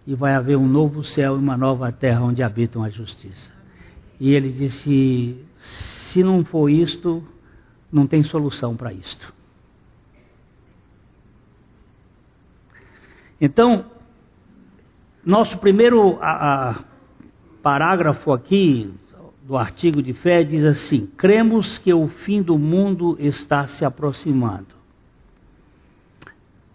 E 0.06 0.14
vai 0.14 0.34
haver 0.34 0.58
um 0.58 0.68
novo 0.68 1.02
céu 1.02 1.36
e 1.36 1.38
uma 1.38 1.56
nova 1.56 1.90
terra 1.90 2.20
onde 2.20 2.42
habitam 2.42 2.84
a 2.84 2.90
justiça. 2.90 3.50
E 4.20 4.34
ele 4.34 4.52
disse: 4.52 5.42
se 5.56 6.22
não 6.22 6.44
for 6.44 6.68
isto, 6.68 7.26
não 7.90 8.06
tem 8.06 8.22
solução 8.22 8.76
para 8.76 8.92
isto. 8.92 9.32
Então, 13.40 13.86
nosso 15.24 15.56
primeiro 15.58 16.18
a, 16.20 16.70
a, 16.70 16.84
parágrafo 17.62 18.32
aqui 18.32 18.90
do 19.48 19.56
artigo 19.56 20.02
de 20.02 20.12
fé 20.12 20.44
diz 20.44 20.62
assim: 20.62 21.06
cremos 21.16 21.78
que 21.78 21.92
o 21.92 22.06
fim 22.06 22.42
do 22.42 22.58
mundo 22.58 23.16
está 23.18 23.66
se 23.66 23.84
aproximando. 23.84 24.78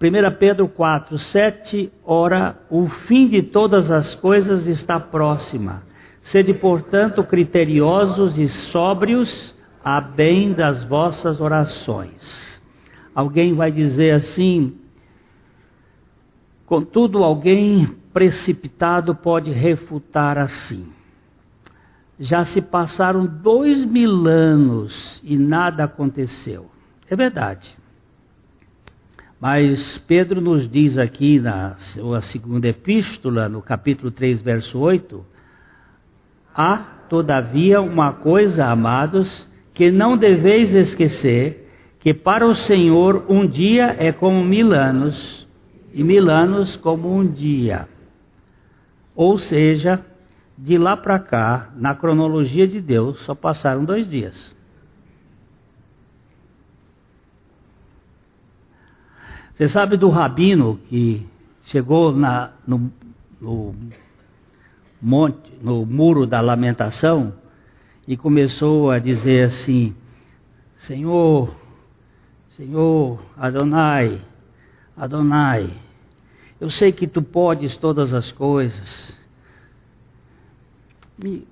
1 0.02 0.38
Pedro 0.38 0.68
4, 0.68 1.18
7, 1.18 1.92
ora, 2.04 2.60
o 2.70 2.88
fim 2.88 3.28
de 3.28 3.42
todas 3.42 3.90
as 3.90 4.14
coisas 4.16 4.68
está 4.68 5.00
próxima. 5.00 5.84
Sede, 6.22 6.54
portanto, 6.54 7.24
criteriosos 7.24 8.38
e 8.38 8.50
sóbrios 8.50 9.56
a 9.84 10.02
bem 10.02 10.52
das 10.52 10.84
vossas 10.84 11.40
orações. 11.40 12.62
Alguém 13.14 13.54
vai 13.54 13.72
dizer 13.72 14.12
assim, 14.12 14.74
contudo, 16.66 17.24
alguém 17.24 17.88
precipitado 18.14 19.16
pode 19.16 19.52
refutar 19.52 20.38
assim. 20.38 20.88
Já 22.20 22.46
se 22.46 22.62
passaram 22.62 23.26
dois 23.26 23.84
mil 23.84 24.28
anos 24.28 25.20
e 25.24 25.36
nada 25.36 25.86
aconteceu. 25.86 26.70
É 27.10 27.16
verdade. 27.16 27.76
Mas 29.42 29.98
Pedro 29.98 30.40
nos 30.40 30.70
diz 30.70 30.98
aqui 30.98 31.40
na 31.40 31.76
sua 31.76 32.22
segunda 32.22 32.68
epístola, 32.68 33.50
no 33.50 33.62
capítulo 33.62 34.10
3, 34.10 34.42
verso 34.42 34.80
8: 34.80 35.26
Há, 36.56 36.78
todavia, 37.10 37.82
uma 37.82 38.14
coisa, 38.14 38.68
amados, 38.68 39.50
que 39.74 39.92
não 39.92 40.16
deveis 40.16 40.74
esquecer, 40.74 41.70
que 42.00 42.14
para 42.14 42.46
o 42.46 42.56
Senhor 42.56 43.26
um 43.28 43.46
dia 43.46 43.96
é 44.00 44.12
como 44.14 44.46
mil 44.46 44.72
anos, 44.72 45.46
e 45.94 46.04
mil 46.04 46.30
anos 46.30 46.78
como 46.78 47.14
um 47.14 47.28
dia. 47.28 47.88
Ou 49.16 49.38
seja, 49.38 50.04
de 50.58 50.78
lá 50.78 50.96
para 50.98 51.20
cá, 51.20 51.72
na 51.76 51.96
cronologia 51.96 52.68
de 52.68 52.80
Deus, 52.82 53.20
só 53.22 53.36
passaram 53.36 53.84
dois 53.86 54.10
dias. 54.10 54.56
Você 59.54 59.68
sabe 59.68 59.98
do 59.98 60.10
rabino 60.10 60.80
que 60.90 61.26
chegou 61.66 62.12
na, 62.12 62.52
no, 62.66 62.92
no, 63.40 63.76
monte, 65.00 65.52
no 65.62 65.86
muro 65.86 66.26
da 66.26 66.42
lamentação 66.42 67.34
e 68.08 68.18
começou 68.18 68.90
a 68.90 68.98
dizer 68.98 69.46
assim: 69.46 69.96
Senhor, 70.76 71.54
Senhor, 72.50 73.20
Adonai, 73.38 74.22
Adonai, 74.98 75.70
eu 76.64 76.70
sei 76.70 76.94
que 76.94 77.06
tu 77.06 77.22
podes 77.22 77.76
todas 77.76 78.14
as 78.14 78.32
coisas. 78.32 79.14
Me, 81.22 81.46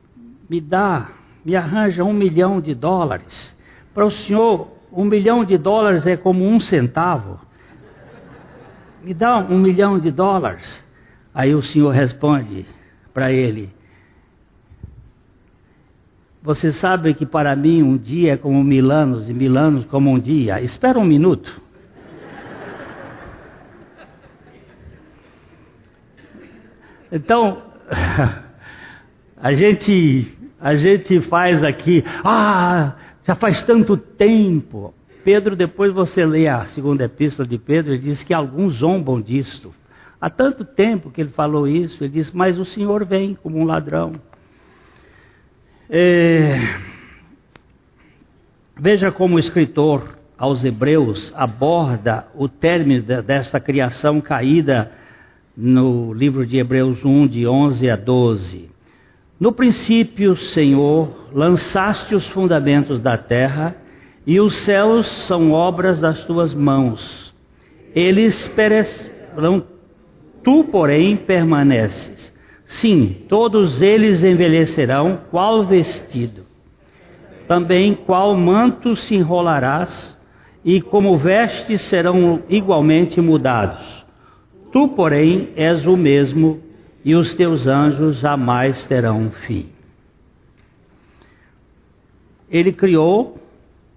me 0.50 0.62
dá, 0.62 1.10
me 1.44 1.54
arranja 1.54 2.02
um 2.02 2.14
milhão 2.14 2.62
de 2.62 2.74
dólares. 2.74 3.54
Para 3.94 4.06
o 4.06 4.10
senhor, 4.10 4.70
um 4.90 5.04
milhão 5.04 5.44
de 5.44 5.58
dólares 5.58 6.08
é 6.08 6.16
como 6.16 6.48
um 6.48 6.62
centavo. 6.62 7.42
Me 9.04 9.14
dá 9.14 9.40
um 9.40 9.60
milhão 9.60 10.00
de 10.00 10.10
dólares. 10.12 10.82
Aí 11.34 11.54
o 11.54 11.62
senhor 11.62 11.90
responde 11.90 12.66
para 13.14 13.34
ele: 13.34 13.70
Você 16.42 16.72
sabe 16.72 17.14
que 17.14 17.26
para 17.26 17.54
mim 17.54 17.84
um 17.84 17.98
dia 17.98 18.36
é 18.36 18.38
como 18.38 18.64
mil 18.64 18.90
anos 18.90 19.30
e 19.30 19.34
mil 19.34 19.58
anos 19.58 19.84
como 19.88 20.10
um 20.10 20.18
dia. 20.18 20.62
Espera 20.62 20.98
um 20.98 21.04
minuto. 21.04 21.62
Então, 27.12 27.62
a 29.36 29.54
gente, 29.54 30.32
a 30.60 30.76
gente 30.76 31.20
faz 31.22 31.64
aqui, 31.64 32.04
ah, 32.24 32.94
já 33.28 33.36
faz 33.36 33.62
tanto 33.64 33.98
tempo. 33.98 34.94
Pedro, 35.24 35.56
depois 35.56 35.94
você 35.94 36.26
lê 36.26 36.48
a 36.48 36.66
segunda 36.66 37.04
epístola 37.04 37.48
de 37.48 37.58
Pedro, 37.58 37.94
ele 37.94 38.02
diz 38.02 38.24
que 38.24 38.34
alguns 38.34 38.76
zombam 38.76 39.22
disto. 39.22 39.74
Há 40.20 40.30
tanto 40.30 40.64
tempo 40.64 41.12
que 41.12 41.22
ele 41.22 41.32
falou 41.32 41.68
isso, 41.68 42.04
ele 42.04 42.14
diz, 42.14 42.32
mas 42.32 42.58
o 42.58 42.66
Senhor 42.66 43.06
vem 43.06 43.36
como 43.36 43.58
um 43.58 43.66
ladrão. 43.66 44.14
É... 45.90 46.56
Veja 48.80 49.12
como 49.12 49.36
o 49.36 49.40
escritor 49.40 50.18
aos 50.38 50.64
Hebreus 50.64 51.34
aborda 51.36 52.28
o 52.34 52.48
término 52.48 53.04
desta 53.22 53.60
criação 53.60 54.22
caída 54.22 54.92
no 55.64 56.12
livro 56.12 56.44
de 56.44 56.58
Hebreus 56.58 57.06
1, 57.06 57.28
de 57.28 57.46
11 57.46 57.88
a 57.88 57.96
12. 57.96 58.72
No 59.40 59.52
princípio, 59.52 60.36
Senhor, 60.36 61.30
lançaste 61.32 62.16
os 62.16 62.28
fundamentos 62.28 63.00
da 63.00 63.16
terra, 63.16 63.76
e 64.26 64.40
os 64.40 64.56
céus 64.56 65.06
são 65.28 65.52
obras 65.52 66.02
das 66.02 66.24
tuas 66.26 66.52
mãos. 66.52 67.32
Eles 67.94 68.48
perecerão, 68.48 69.64
tu, 70.44 70.64
porém, 70.64 71.16
permaneces. 71.16 72.34
Sim, 72.66 73.18
todos 73.30 73.84
eles 73.84 74.24
envelhecerão, 74.24 75.20
qual 75.30 75.64
vestido. 75.64 76.50
também 77.48 77.94
qual 77.94 78.36
manto 78.36 78.96
se 78.96 79.14
enrolarás, 79.14 80.18
e 80.64 80.82
como 80.82 81.18
vestes 81.18 81.82
serão 81.82 82.42
igualmente 82.48 83.20
mudados. 83.20 84.01
Tu, 84.72 84.88
porém, 84.90 85.50
és 85.56 85.86
o 85.86 85.98
mesmo, 85.98 86.62
e 87.04 87.16
os 87.16 87.36
teus 87.36 87.68
anjos 87.68 88.18
jamais 88.18 88.86
terão 88.86 89.32
fim. 89.32 89.68
Ele 92.50 92.72
criou, 92.72 93.40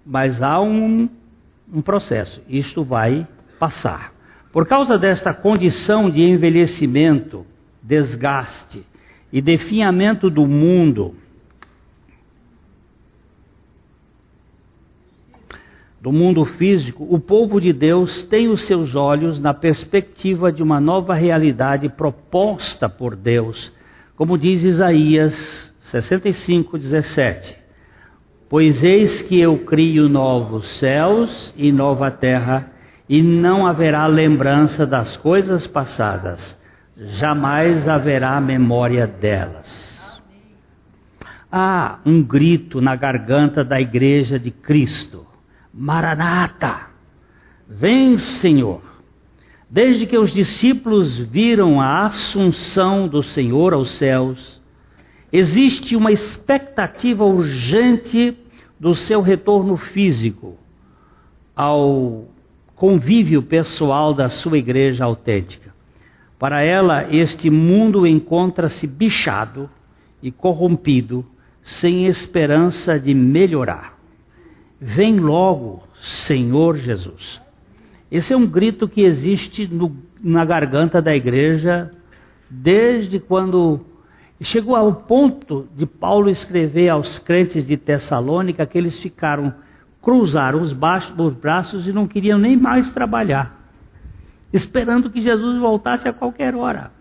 mas 0.05 0.41
há 0.41 0.61
um, 0.61 1.09
um 1.71 1.81
processo. 1.81 2.41
Isto 2.47 2.83
vai 2.83 3.27
passar. 3.59 4.13
Por 4.51 4.65
causa 4.65 4.97
desta 4.97 5.33
condição 5.33 6.09
de 6.09 6.21
envelhecimento, 6.21 7.45
desgaste 7.81 8.83
e 9.31 9.41
definhamento 9.41 10.29
do 10.29 10.47
mundo, 10.47 11.13
do 16.05 16.11
mundo 16.11 16.45
físico, 16.45 17.03
o 17.09 17.19
povo 17.19 17.59
de 17.59 17.73
Deus 17.73 18.21
tem 18.25 18.47
os 18.47 18.61
seus 18.61 18.95
olhos 18.95 19.39
na 19.39 19.55
perspectiva 19.55 20.51
de 20.51 20.61
uma 20.61 20.79
nova 20.79 21.15
realidade 21.15 21.89
proposta 21.89 22.87
por 22.87 23.15
Deus, 23.15 23.73
como 24.15 24.37
diz 24.37 24.63
Isaías 24.63 25.73
65, 25.79 26.77
17. 26.77 27.57
Pois 28.47 28.83
eis 28.83 29.23
que 29.23 29.39
eu 29.39 29.57
crio 29.65 30.07
novos 30.07 30.77
céus 30.77 31.51
e 31.57 31.71
nova 31.71 32.11
terra, 32.11 32.71
e 33.09 33.23
não 33.23 33.65
haverá 33.65 34.05
lembrança 34.05 34.85
das 34.85 35.17
coisas 35.17 35.65
passadas, 35.65 36.55
jamais 36.95 37.87
haverá 37.87 38.39
memória 38.39 39.07
delas. 39.07 40.21
Há 41.51 41.97
um 42.05 42.21
grito 42.21 42.79
na 42.79 42.95
garganta 42.95 43.63
da 43.63 43.81
igreja 43.81 44.37
de 44.37 44.51
Cristo 44.51 45.33
Maranata, 45.77 46.87
vem 47.67 48.17
Senhor. 48.17 48.81
Desde 49.69 50.05
que 50.05 50.17
os 50.17 50.31
discípulos 50.31 51.17
viram 51.17 51.81
a 51.81 52.05
assunção 52.05 53.09
do 53.09 53.21
Senhor 53.21 53.73
aos 53.73 53.89
céus, 53.91 54.61
existe 55.33 55.93
uma 55.97 56.13
expectativa 56.13 57.25
urgente 57.25 58.37
do 58.79 58.95
seu 58.95 59.21
retorno 59.21 59.75
físico 59.75 60.57
ao 61.53 62.25
convívio 62.73 63.41
pessoal 63.41 64.13
da 64.13 64.29
sua 64.29 64.57
igreja 64.57 65.03
autêntica. 65.03 65.75
Para 66.39 66.61
ela, 66.61 67.13
este 67.13 67.49
mundo 67.49 68.07
encontra-se 68.07 68.87
bichado 68.87 69.69
e 70.23 70.31
corrompido, 70.31 71.25
sem 71.61 72.05
esperança 72.05 72.97
de 72.97 73.13
melhorar. 73.13 73.94
Vem 74.79 75.19
logo, 75.19 75.83
Senhor 76.01 76.77
Jesus. 76.77 77.41
Esse 78.11 78.33
é 78.33 78.37
um 78.37 78.47
grito 78.47 78.87
que 78.87 79.01
existe 79.01 79.67
no, 79.67 79.95
na 80.21 80.45
garganta 80.45 81.01
da 81.01 81.15
igreja 81.15 81.91
desde 82.49 83.19
quando 83.19 83.81
chegou 84.41 84.75
ao 84.75 84.93
ponto 84.93 85.67
de 85.75 85.85
Paulo 85.85 86.29
escrever 86.29 86.89
aos 86.89 87.17
crentes 87.19 87.65
de 87.65 87.77
Tessalônica 87.77 88.65
que 88.65 88.77
eles 88.77 88.99
ficaram 88.99 89.53
cruzaram 90.01 90.61
os, 90.61 90.71
baixos, 90.71 91.17
os 91.17 91.33
braços 91.33 91.87
e 91.87 91.91
não 91.91 92.07
queriam 92.07 92.37
nem 92.37 92.55
mais 92.55 92.91
trabalhar, 92.93 93.59
esperando 94.53 95.09
que 95.09 95.19
Jesus 95.19 95.57
voltasse 95.57 96.07
a 96.07 96.13
qualquer 96.13 96.53
hora. 96.53 96.91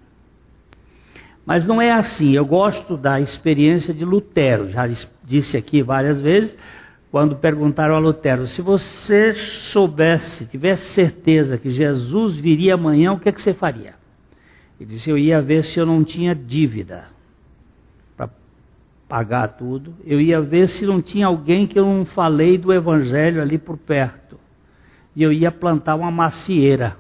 Mas 1.45 1.67
não 1.67 1.83
é 1.83 1.93
assim. 1.93 2.33
Eu 2.33 2.47
gosto 2.47 2.97
da 2.97 3.21
experiência 3.21 3.93
de 3.93 4.07
Lutero, 4.07 4.71
já 4.71 4.89
disse 5.23 5.55
aqui 5.55 5.83
várias 5.83 6.19
vezes 6.19 6.57
quando 7.15 7.37
perguntaram 7.37 7.95
a 7.95 8.01
Lutero: 8.01 8.45
se 8.45 8.61
você 8.61 9.35
soubesse, 9.35 10.47
tivesse 10.47 10.95
certeza 10.95 11.57
que 11.57 11.71
Jesus 11.71 12.35
viria 12.35 12.75
amanhã, 12.75 13.13
o 13.13 13.21
que, 13.21 13.29
é 13.29 13.33
que 13.33 13.41
você 13.41 13.55
faria? 13.55 13.95
Ele 14.81 14.91
disse: 14.91 15.11
eu 15.11 15.17
ia 15.17 15.41
ver 15.41 15.63
se 15.63 15.79
eu 15.79 15.87
não 15.87 16.03
tinha 16.03 16.35
dívida 16.35 17.05
para 18.17 18.29
pagar 19.09 19.47
tudo, 19.47 19.95
eu 20.05 20.21
ia 20.21 20.41
ver 20.41 20.67
se 20.67 20.85
não 20.85 21.01
tinha 21.01 21.29
alguém 21.29 21.69
que 21.69 21.79
eu 21.79 21.87
não 21.87 22.05
falei 22.05 22.59
do 22.59 22.73
Evangelho 22.73 23.41
ali 23.41 23.59
por 23.59 23.79
perto, 23.79 24.37
e 25.15 25.23
eu 25.23 25.33
ia 25.33 25.53
plantar 25.53 25.95
uma 25.95 26.11
macieira. 26.11 26.97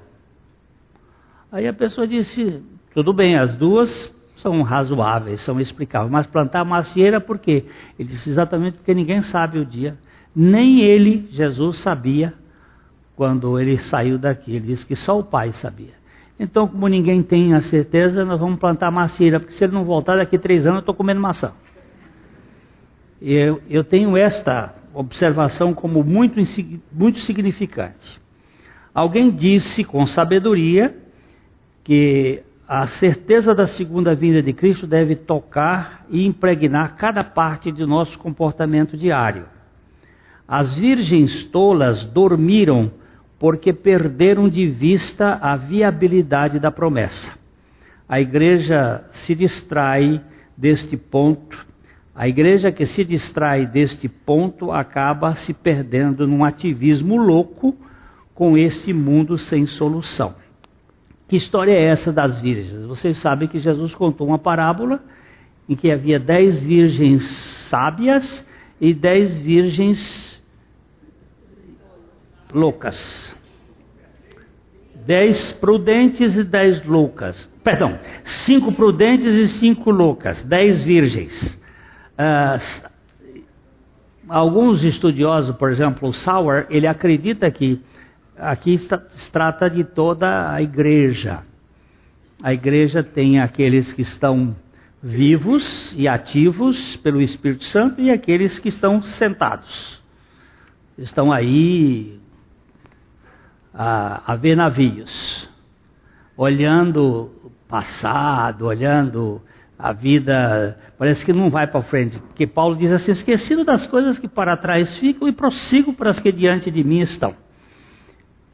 Aí 1.50 1.66
a 1.66 1.72
pessoa 1.72 2.06
disse: 2.06 2.62
tudo 2.94 3.12
bem, 3.12 3.36
as 3.36 3.56
duas 3.56 4.13
são 4.36 4.62
razoáveis, 4.62 5.40
são 5.40 5.60
explicáveis. 5.60 6.10
Mas 6.10 6.26
plantar 6.26 6.64
macieira 6.64 7.20
por 7.20 7.38
quê? 7.38 7.64
Ele 7.98 8.08
disse 8.08 8.30
exatamente 8.30 8.74
porque 8.74 8.94
ninguém 8.94 9.22
sabe 9.22 9.58
o 9.58 9.64
dia. 9.64 9.96
Nem 10.34 10.80
ele, 10.80 11.28
Jesus, 11.30 11.78
sabia 11.78 12.34
quando 13.14 13.58
ele 13.58 13.78
saiu 13.78 14.18
daqui. 14.18 14.56
Ele 14.56 14.66
disse 14.66 14.84
que 14.84 14.96
só 14.96 15.18
o 15.18 15.24
Pai 15.24 15.52
sabia. 15.52 15.94
Então, 16.38 16.66
como 16.66 16.88
ninguém 16.88 17.22
tem 17.22 17.54
a 17.54 17.60
certeza, 17.60 18.24
nós 18.24 18.40
vamos 18.40 18.58
plantar 18.58 18.90
macieira, 18.90 19.38
porque 19.38 19.54
se 19.54 19.62
ele 19.62 19.72
não 19.72 19.84
voltar 19.84 20.16
daqui 20.16 20.34
a 20.34 20.38
três 20.38 20.66
anos, 20.66 20.78
eu 20.78 20.80
estou 20.80 20.94
comendo 20.94 21.20
maçã. 21.20 21.52
Eu, 23.22 23.62
eu 23.70 23.84
tenho 23.84 24.16
esta 24.16 24.74
observação 24.92 25.72
como 25.72 26.02
muito, 26.02 26.40
muito 26.92 27.20
significante. 27.20 28.20
Alguém 28.92 29.30
disse 29.30 29.84
com 29.84 30.04
sabedoria 30.06 30.96
que 31.84 32.42
a 32.66 32.86
certeza 32.86 33.54
da 33.54 33.66
segunda 33.66 34.14
vinda 34.14 34.42
de 34.42 34.52
Cristo 34.52 34.86
deve 34.86 35.14
tocar 35.14 36.06
e 36.08 36.24
impregnar 36.24 36.96
cada 36.96 37.22
parte 37.22 37.70
de 37.70 37.84
nosso 37.84 38.18
comportamento 38.18 38.96
diário. 38.96 39.44
As 40.48 40.74
virgens 40.74 41.44
tolas 41.44 42.04
dormiram 42.04 42.90
porque 43.38 43.72
perderam 43.72 44.48
de 44.48 44.66
vista 44.66 45.38
a 45.42 45.56
viabilidade 45.56 46.58
da 46.58 46.70
promessa. 46.70 47.32
A 48.08 48.20
igreja 48.20 49.04
se 49.12 49.34
distrai 49.34 50.22
deste 50.56 50.96
ponto. 50.96 51.66
A 52.14 52.28
igreja 52.28 52.72
que 52.72 52.86
se 52.86 53.04
distrai 53.04 53.66
deste 53.66 54.08
ponto 54.08 54.72
acaba 54.72 55.34
se 55.34 55.52
perdendo 55.52 56.26
num 56.26 56.44
ativismo 56.44 57.16
louco 57.16 57.76
com 58.34 58.56
este 58.56 58.92
mundo 58.92 59.36
sem 59.36 59.66
solução. 59.66 60.34
Que 61.26 61.36
história 61.36 61.72
é 61.72 61.84
essa 61.84 62.12
das 62.12 62.40
virgens? 62.40 62.84
Vocês 62.84 63.16
sabem 63.16 63.48
que 63.48 63.58
Jesus 63.58 63.94
contou 63.94 64.26
uma 64.28 64.38
parábola 64.38 65.00
em 65.68 65.74
que 65.74 65.90
havia 65.90 66.18
dez 66.18 66.62
virgens 66.62 67.24
sábias 67.68 68.46
e 68.80 68.92
dez 68.92 69.38
virgens 69.38 70.42
loucas. 72.52 73.34
Dez 75.06 75.52
prudentes 75.52 76.36
e 76.36 76.44
dez 76.44 76.84
loucas. 76.84 77.50
Perdão, 77.62 77.98
cinco 78.22 78.72
prudentes 78.72 79.34
e 79.34 79.48
cinco 79.48 79.90
loucas. 79.90 80.42
Dez 80.42 80.84
virgens. 80.84 81.58
Uh, 82.18 82.88
alguns 84.28 84.84
estudiosos, 84.84 85.56
por 85.56 85.70
exemplo, 85.70 86.08
o 86.08 86.12
Sauer, 86.12 86.66
ele 86.70 86.86
acredita 86.86 87.50
que 87.50 87.82
aqui 88.38 88.78
se 88.78 89.30
trata 89.30 89.68
de 89.68 89.84
toda 89.84 90.52
a 90.52 90.60
igreja. 90.62 91.42
A 92.42 92.52
igreja 92.52 93.02
tem 93.02 93.40
aqueles 93.40 93.92
que 93.92 94.02
estão 94.02 94.54
vivos 95.02 95.94
e 95.96 96.08
ativos 96.08 96.96
pelo 96.96 97.20
Espírito 97.20 97.64
Santo 97.64 98.00
e 98.00 98.10
aqueles 98.10 98.58
que 98.58 98.68
estão 98.68 99.02
sentados. 99.02 100.02
Estão 100.96 101.32
aí 101.32 102.20
a, 103.72 104.32
a 104.32 104.36
ver 104.36 104.56
navios, 104.56 105.48
olhando 106.36 107.30
o 107.44 107.50
passado, 107.68 108.66
olhando 108.66 109.42
a 109.78 109.92
vida, 109.92 110.78
parece 110.96 111.26
que 111.26 111.32
não 111.32 111.50
vai 111.50 111.66
para 111.66 111.82
frente, 111.82 112.18
porque 112.18 112.46
Paulo 112.46 112.76
diz 112.76 112.92
assim: 112.92 113.10
esquecido 113.10 113.64
das 113.64 113.86
coisas 113.86 114.18
que 114.18 114.28
para 114.28 114.56
trás 114.56 114.94
ficam 114.94 115.26
e 115.28 115.32
prossigo 115.32 115.92
para 115.92 116.10
as 116.10 116.20
que 116.20 116.30
diante 116.30 116.70
de 116.70 116.84
mim 116.84 117.00
estão. 117.00 117.43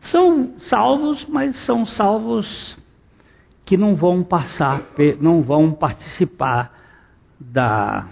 São 0.01 0.55
salvos, 0.59 1.27
mas 1.27 1.57
são 1.57 1.85
salvos 1.85 2.79
que 3.65 3.77
não 3.77 3.95
vão 3.95 4.23
passar, 4.23 4.83
não 5.21 5.43
vão 5.43 5.73
participar 5.73 6.73
da, 7.39 8.07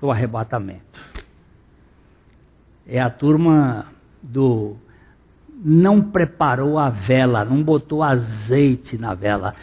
do 0.00 0.10
arrebatamento. 0.10 1.00
É 2.86 3.00
a 3.00 3.10
turma 3.10 3.86
do 4.22 4.76
não 5.62 6.00
preparou 6.00 6.78
a 6.78 6.88
vela, 6.88 7.44
não 7.44 7.62
botou 7.62 8.02
azeite 8.02 8.96
na 8.96 9.14
vela. 9.14 9.54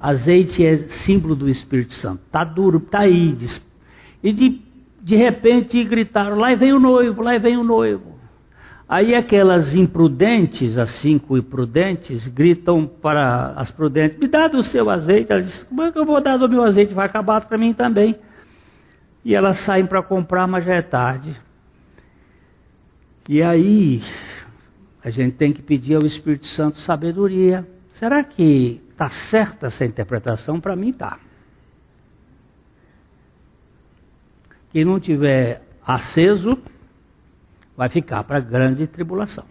Azeite 0.00 0.64
é 0.64 0.78
símbolo 0.88 1.36
do 1.36 1.48
Espírito 1.48 1.94
Santo. 1.94 2.22
Tá 2.30 2.44
duro, 2.44 2.80
tá 2.80 3.00
aí. 3.00 3.36
E 4.22 4.32
de, 4.32 4.62
de 5.02 5.16
repente 5.16 5.82
gritaram: 5.84 6.38
lá 6.38 6.54
vem 6.54 6.72
o 6.72 6.80
noivo, 6.80 7.22
lá 7.22 7.36
vem 7.38 7.56
o 7.56 7.64
noivo. 7.64 8.13
Aí 8.86 9.14
aquelas 9.14 9.74
imprudentes, 9.74 10.76
as 10.76 10.90
cinco 10.90 11.38
imprudentes, 11.38 12.26
gritam 12.26 12.86
para 12.86 13.54
as 13.56 13.70
prudentes: 13.70 14.18
Me 14.18 14.28
dá 14.28 14.46
do 14.46 14.62
seu 14.62 14.90
azeite. 14.90 15.32
Elas 15.32 15.46
dizem: 15.46 15.64
Como 15.66 15.82
é 15.82 15.90
que 15.90 15.98
eu 15.98 16.04
vou 16.04 16.20
dar 16.20 16.36
do 16.36 16.48
meu 16.48 16.62
azeite? 16.62 16.92
Vai 16.92 17.06
acabar 17.06 17.46
para 17.46 17.56
mim 17.56 17.72
também. 17.72 18.16
E 19.24 19.34
elas 19.34 19.58
saem 19.58 19.86
para 19.86 20.02
comprar, 20.02 20.46
mas 20.46 20.64
já 20.64 20.74
é 20.74 20.82
tarde. 20.82 21.34
E 23.26 23.42
aí, 23.42 24.02
a 25.02 25.08
gente 25.08 25.36
tem 25.36 25.50
que 25.50 25.62
pedir 25.62 25.94
ao 25.94 26.04
Espírito 26.04 26.46
Santo 26.46 26.76
sabedoria. 26.78 27.66
Será 27.88 28.22
que 28.22 28.82
está 28.90 29.08
certa 29.08 29.68
essa 29.68 29.84
interpretação? 29.84 30.60
Para 30.60 30.76
mim, 30.76 30.90
está. 30.90 31.18
Quem 34.70 34.84
não 34.84 35.00
tiver 35.00 35.62
aceso, 35.86 36.58
vai 37.76 37.88
ficar 37.88 38.24
para 38.24 38.38
a 38.38 38.40
grande 38.40 38.86
tribulação. 38.86 39.44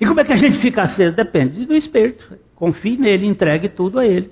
E 0.00 0.06
como 0.06 0.20
é 0.20 0.24
que 0.24 0.32
a 0.32 0.36
gente 0.36 0.58
fica 0.58 0.82
aceso? 0.82 1.14
Depende 1.14 1.64
do 1.64 1.74
Espírito. 1.74 2.38
Confie 2.54 2.96
nele, 2.96 3.26
entregue 3.26 3.68
tudo 3.68 3.98
a 3.98 4.06
ele. 4.06 4.30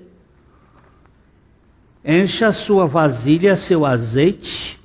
Encha 2.04 2.50
sua 2.50 2.86
vasilha, 2.86 3.56
seu 3.56 3.86
azeite. 3.86 4.80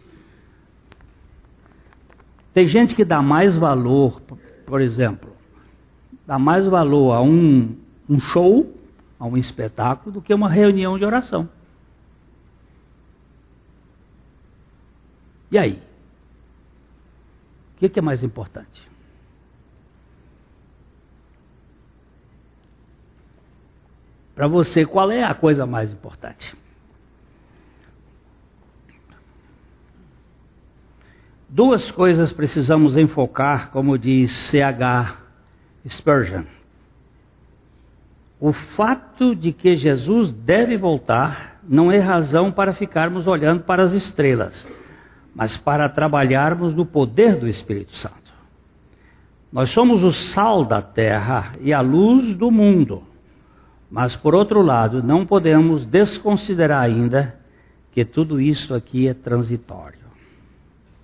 Tem 2.53 2.67
gente 2.67 2.95
que 2.95 3.05
dá 3.05 3.21
mais 3.21 3.55
valor, 3.55 4.21
por 4.65 4.81
exemplo, 4.81 5.31
dá 6.25 6.39
mais 6.39 6.65
valor 6.65 7.13
a 7.13 7.21
um, 7.21 7.75
um 8.09 8.19
show, 8.19 8.75
a 9.19 9.25
um 9.25 9.37
espetáculo, 9.37 10.11
do 10.11 10.21
que 10.21 10.33
uma 10.33 10.49
reunião 10.49 10.97
de 10.97 11.05
oração. 11.05 11.47
E 15.51 15.57
aí? 15.57 15.86
O 17.77 17.79
que, 17.79 17.89
que 17.89 17.99
é 17.99 18.01
mais 18.01 18.23
importante? 18.23 18.89
Para 24.33 24.47
você, 24.47 24.83
qual 24.83 25.11
é 25.11 25.23
a 25.23 25.35
coisa 25.35 25.63
mais 25.67 25.91
importante? 25.91 26.57
Duas 31.47 31.91
coisas 31.91 32.33
precisamos 32.33 32.97
enfocar, 32.97 33.69
como 33.69 33.95
diz 33.95 34.31
C.H. 34.31 35.15
Spurgeon. 35.87 36.45
O 38.39 38.51
fato 38.51 39.35
de 39.35 39.53
que 39.53 39.75
Jesus 39.75 40.33
deve 40.33 40.77
voltar 40.77 41.59
não 41.63 41.91
é 41.91 41.99
razão 41.99 42.51
para 42.51 42.73
ficarmos 42.73 43.27
olhando 43.27 43.63
para 43.65 43.83
as 43.83 43.91
estrelas, 43.91 44.67
mas 45.37 45.55
para 45.55 45.87
trabalharmos 45.87 46.73
no 46.73 46.83
poder 46.83 47.35
do 47.35 47.47
Espírito 47.47 47.95
Santo. 47.95 48.33
Nós 49.53 49.69
somos 49.69 50.03
o 50.03 50.11
sal 50.11 50.65
da 50.65 50.81
terra 50.81 51.53
e 51.61 51.71
a 51.71 51.79
luz 51.79 52.35
do 52.35 52.49
mundo. 52.49 53.03
Mas, 53.89 54.15
por 54.15 54.33
outro 54.33 54.63
lado, 54.63 55.03
não 55.03 55.27
podemos 55.27 55.85
desconsiderar 55.85 56.81
ainda 56.81 57.39
que 57.91 58.03
tudo 58.03 58.41
isso 58.41 58.73
aqui 58.73 59.07
é 59.07 59.13
transitório. 59.13 59.99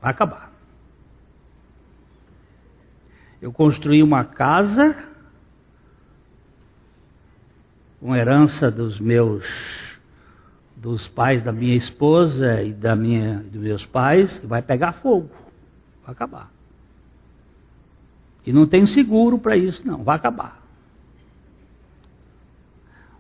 Vai 0.02 0.10
acabar. 0.10 0.52
Eu 3.40 3.54
construí 3.54 4.02
uma 4.02 4.26
casa, 4.26 4.96
com 8.00 8.16
herança 8.16 8.72
dos 8.72 9.00
meus 9.00 9.46
dos 10.84 11.08
pais 11.08 11.42
da 11.42 11.54
minha 11.54 11.78
esposa 11.78 12.62
e 12.62 12.74
da 12.74 12.94
minha 12.94 13.38
dos 13.50 13.62
meus 13.62 13.86
pais, 13.86 14.42
vai 14.44 14.62
pegar 14.62 14.92
fogo. 14.92 15.30
Vai 16.04 16.12
acabar. 16.12 16.52
E 18.46 18.52
não 18.52 18.68
tem 18.68 18.86
seguro 18.86 19.40
para 19.40 19.56
isso, 19.56 19.88
não. 19.88 20.04
Vai 20.04 20.18
acabar. 20.18 20.62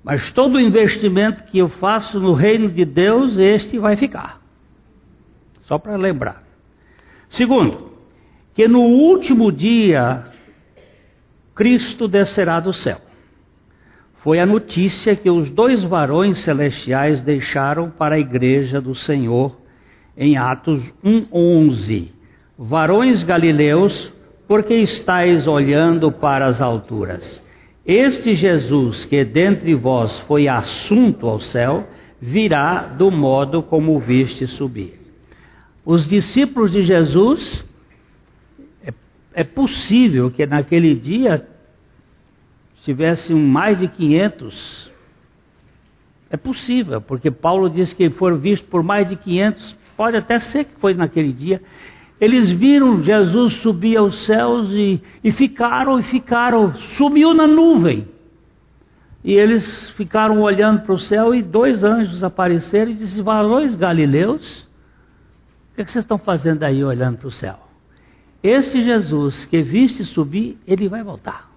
Mas 0.04 0.30
todo 0.32 0.60
investimento 0.60 1.46
que 1.46 1.58
eu 1.58 1.70
faço 1.70 2.20
no 2.20 2.34
reino 2.34 2.70
de 2.70 2.84
Deus, 2.84 3.38
este 3.38 3.80
vai 3.80 3.96
ficar. 3.96 4.42
Só 5.62 5.80
para 5.80 5.96
lembrar. 5.96 6.44
Segundo, 7.30 7.94
que 8.54 8.68
no 8.68 8.82
último 8.82 9.50
dia 9.54 10.26
Cristo 11.56 12.10
descerá 12.10 12.60
do 12.60 12.74
céu. 12.74 13.00
Foi 14.24 14.40
a 14.40 14.46
notícia 14.46 15.18
que 15.18 15.30
os 15.30 15.50
dois 15.50 15.84
varões 15.84 16.40
celestiais 16.40 17.22
deixaram 17.22 17.90
para 17.90 18.16
a 18.16 18.20
igreja 18.20 18.80
do 18.80 18.96
Senhor 18.96 19.60
em 20.16 20.38
Atos 20.38 20.96
1:11. 21.04 22.10
Varões 22.58 23.22
galileus, 23.26 24.14
porque 24.48 24.76
estáis 24.76 25.46
olhando 25.46 26.10
para 26.10 26.46
as 26.46 26.62
alturas? 26.62 27.44
Este 27.86 28.34
Jesus 28.34 29.04
que 29.04 29.26
dentre 29.26 29.76
vós 29.76 30.18
foi 30.22 30.48
assunto 30.48 31.28
ao 31.28 31.42
céu, 31.42 31.86
virá 32.22 32.84
do 32.84 33.12
modo 33.12 33.62
como 33.62 33.94
o 33.94 34.00
viste 34.00 34.48
subir. 34.48 35.02
Os 35.84 36.08
discípulos 36.08 36.72
de 36.72 36.84
Jesus, 36.84 37.66
é, 38.86 38.94
é 39.34 39.44
possível 39.44 40.32
que 40.32 40.46
naquele 40.46 40.96
dia 40.96 41.46
tivessem 42.84 43.36
mais 43.36 43.80
de 43.80 43.88
500. 43.88 44.92
É 46.30 46.38
possível, 46.38 47.02
porque 47.02 47.32
Paulo 47.32 47.70
diz 47.70 47.94
que 47.94 48.10
foram 48.10 48.38
vistos 48.38 48.68
por 48.70 48.84
mais 48.84 49.08
de 49.08 49.16
500, 49.16 49.78
pode 49.96 50.18
até 50.18 50.40
ser 50.40 50.66
que 50.66 50.80
foi 50.80 50.94
naquele 50.94 51.32
dia, 51.32 51.62
eles 52.20 52.52
viram 52.52 53.02
Jesus 53.02 53.54
subir 53.54 53.98
aos 53.98 54.26
céus 54.26 54.70
e, 54.72 55.02
e 55.24 55.32
ficaram, 55.32 56.00
e 56.00 56.04
ficaram, 56.04 56.74
sumiu 56.76 57.34
na 57.34 57.48
nuvem. 57.48 58.08
E 59.24 59.34
eles 59.34 59.90
ficaram 59.92 60.42
olhando 60.42 60.82
para 60.82 60.94
o 60.94 61.00
céu 61.00 61.34
e 61.34 61.42
dois 61.42 61.84
anjos 61.84 62.24
apareceram 62.24 62.92
e 62.92 62.96
disseram: 62.96 63.24
Varões 63.24 63.76
galileus, 63.76 64.64
o 65.72 65.76
que, 65.76 65.82
é 65.82 65.86
que 65.86 65.92
vocês 65.92 66.04
estão 66.04 66.18
fazendo 66.18 66.64
aí 66.64 66.84
olhando 66.84 67.18
para 67.18 67.28
o 67.28 67.32
céu? 67.32 67.58
Esse 68.42 68.82
Jesus 68.82 69.46
que 69.46 69.62
viste 69.62 70.04
subir, 70.04 70.58
ele 70.68 70.90
vai 70.90 71.02
voltar. 71.04 71.53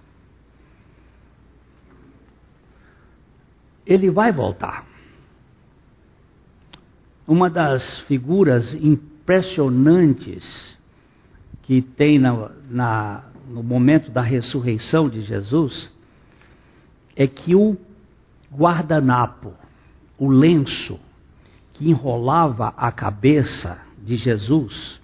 Ele 3.87 4.11
vai 4.11 4.31
voltar. 4.31 4.85
Uma 7.25 7.49
das 7.49 7.99
figuras 8.01 8.75
impressionantes 8.75 10.77
que 11.63 11.81
tem 11.81 12.19
na, 12.19 12.51
na, 12.69 13.23
no 13.49 13.63
momento 13.63 14.11
da 14.11 14.21
ressurreição 14.21 15.09
de 15.09 15.21
Jesus 15.21 15.91
é 17.15 17.25
que 17.25 17.55
o 17.55 17.75
guardanapo, 18.53 19.53
o 20.17 20.29
lenço 20.29 20.99
que 21.73 21.89
enrolava 21.89 22.73
a 22.77 22.91
cabeça 22.91 23.81
de 24.03 24.15
Jesus, 24.15 25.01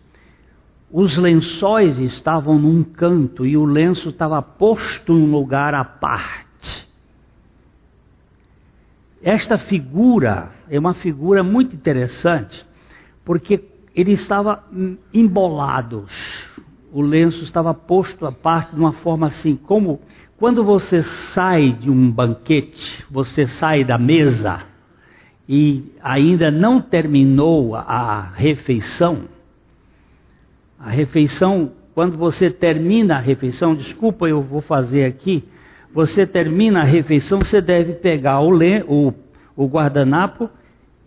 os 0.91 1.17
lençóis 1.17 1.99
estavam 1.99 2.59
num 2.59 2.83
canto 2.83 3.45
e 3.45 3.57
o 3.57 3.65
lenço 3.65 4.09
estava 4.09 4.41
posto 4.41 5.13
num 5.13 5.31
lugar 5.31 5.73
à 5.73 5.83
parte. 5.83 6.42
Esta 9.23 9.57
figura 9.57 10.49
é 10.69 10.77
uma 10.77 10.93
figura 10.93 11.41
muito 11.41 11.73
interessante, 11.73 12.65
porque 13.23 13.63
ele 13.95 14.11
estava 14.11 14.61
embolado. 15.13 16.05
O 16.91 17.01
lenço 17.01 17.41
estava 17.43 17.73
posto 17.73 18.25
à 18.25 18.33
parte 18.33 18.75
de 18.75 18.81
uma 18.81 18.91
forma 18.91 19.27
assim, 19.27 19.55
como 19.55 20.01
quando 20.37 20.61
você 20.61 21.01
sai 21.01 21.71
de 21.71 21.89
um 21.89 22.11
banquete, 22.11 23.05
você 23.09 23.47
sai 23.47 23.85
da 23.85 23.97
mesa 23.97 24.59
e 25.47 25.93
ainda 26.01 26.51
não 26.51 26.81
terminou 26.81 27.75
a 27.75 28.29
refeição. 28.35 29.21
A 30.77 30.89
refeição, 30.89 31.71
quando 31.95 32.17
você 32.17 32.51
termina 32.51 33.15
a 33.15 33.19
refeição, 33.19 33.73
desculpa, 33.73 34.27
eu 34.27 34.41
vou 34.41 34.59
fazer 34.59 35.05
aqui. 35.05 35.45
Você 35.93 36.25
termina 36.25 36.81
a 36.81 36.85
refeição, 36.85 37.39
você 37.39 37.61
deve 37.61 37.93
pegar 37.93 38.41
o, 38.41 38.51
o, 38.87 39.13
o 39.55 39.67
guardanapo 39.67 40.49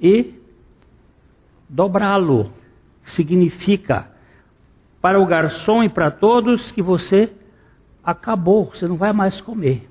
e 0.01 0.35
dobrá-lo 1.69 2.53
significa 3.03 4.09
para 5.01 5.21
o 5.21 5.27
garçom 5.27 5.83
e 5.83 5.89
para 5.89 6.11
todos 6.11 6.71
que 6.71 6.81
você 6.81 7.33
acabou, 8.03 8.67
você 8.67 8.87
não 8.87 8.97
vai 8.97 9.13
mais 9.13 9.41
comer. 9.41 9.89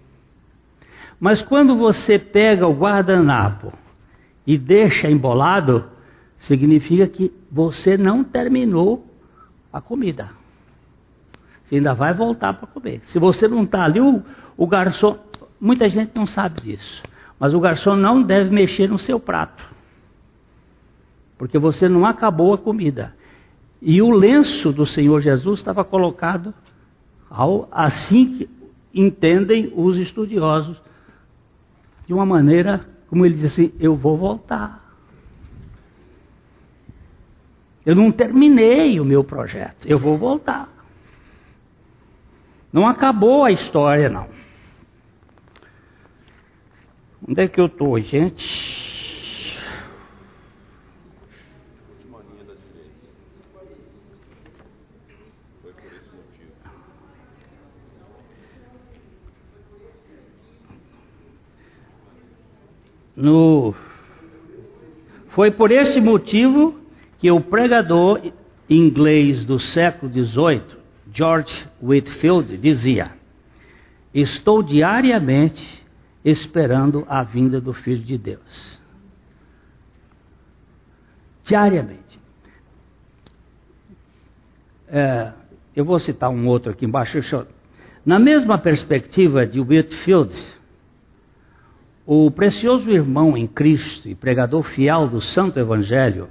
Mas 1.19 1.41
quando 1.41 1.75
você 1.75 2.17
pega 2.17 2.65
o 2.65 2.73
guardanapo 2.73 3.73
e 4.47 4.58
deixa 4.58 5.10
embolado, 5.10 5.86
significa 6.38 7.08
que 7.08 7.34
você 7.51 7.97
não 7.97 8.23
terminou 8.23 9.05
a 9.71 9.81
comida. 9.81 10.29
Você 11.63 11.75
ainda 11.75 11.93
vai 11.93 12.13
voltar 12.13 12.53
para 12.53 12.67
comer. 12.67 13.01
Se 13.05 13.17
você 13.17 13.47
não 13.47 13.63
está 13.63 13.84
ali, 13.84 13.99
o, 13.99 14.21
o 14.57 14.67
garçom. 14.67 15.17
Muita 15.59 15.87
gente 15.89 16.11
não 16.15 16.27
sabe 16.27 16.61
disso. 16.61 17.01
Mas 17.39 17.53
o 17.53 17.59
garçom 17.59 17.95
não 17.95 18.21
deve 18.21 18.49
mexer 18.49 18.89
no 18.89 18.99
seu 18.99 19.19
prato 19.19 19.75
porque 21.37 21.57
você 21.57 21.87
não 21.87 22.05
acabou 22.05 22.53
a 22.53 22.57
comida. 22.57 23.13
E 23.81 24.01
o 24.01 24.09
lenço 24.09 24.71
do 24.71 24.85
Senhor 24.85 25.21
Jesus 25.21 25.59
estava 25.59 25.83
colocado 25.83 26.53
ao, 27.29 27.67
assim 27.71 28.37
que 28.37 28.49
entendem 28.93 29.71
os 29.75 29.97
estudiosos, 29.97 30.81
de 32.07 32.13
uma 32.13 32.25
maneira 32.25 32.85
como 33.07 33.25
ele 33.25 33.35
diz 33.35 33.45
assim: 33.45 33.73
Eu 33.79 33.95
vou 33.95 34.17
voltar. 34.17 34.83
Eu 37.85 37.95
não 37.95 38.11
terminei 38.11 38.99
o 38.99 39.05
meu 39.05 39.23
projeto. 39.23 39.85
Eu 39.85 39.99
vou 39.99 40.17
voltar. 40.17 40.67
Não 42.73 42.87
acabou 42.87 43.43
a 43.45 43.51
história, 43.51 44.09
não. 44.09 44.27
Onde 47.27 47.41
é 47.41 47.47
que 47.47 47.59
eu 47.59 47.65
estou, 47.65 47.99
gente? 47.99 48.85
No... 63.15 63.73
Foi 65.29 65.49
por 65.49 65.71
esse 65.71 65.99
motivo 65.99 66.79
que 67.17 67.31
o 67.31 67.41
pregador 67.41 68.21
inglês 68.69 69.45
do 69.45 69.57
século 69.59 70.11
XVIII, 70.13 70.61
George 71.11 71.67
Whitfield, 71.81 72.55
dizia: 72.59 73.11
Estou 74.13 74.61
diariamente 74.61 75.84
esperando 76.25 77.05
a 77.07 77.21
vinda 77.21 77.61
do 77.61 77.71
Filho 77.71 78.03
de 78.03 78.17
Deus. 78.17 78.81
Diariamente. 81.43 82.19
É, 84.88 85.31
eu 85.75 85.85
vou 85.85 85.99
citar 85.99 86.31
um 86.31 86.47
outro 86.47 86.71
aqui 86.71 86.83
embaixo. 86.83 87.19
Na 88.03 88.17
mesma 88.17 88.57
perspectiva 88.57 89.45
de 89.45 89.59
Whitfield, 89.59 90.35
o 92.07 92.31
precioso 92.31 92.89
irmão 92.89 93.38
em 93.38 93.45
Cristo 93.45 94.09
e 94.09 94.15
pregador 94.15 94.63
fiel 94.63 95.07
do 95.07 95.21
Santo 95.21 95.59
Evangelho, 95.59 96.29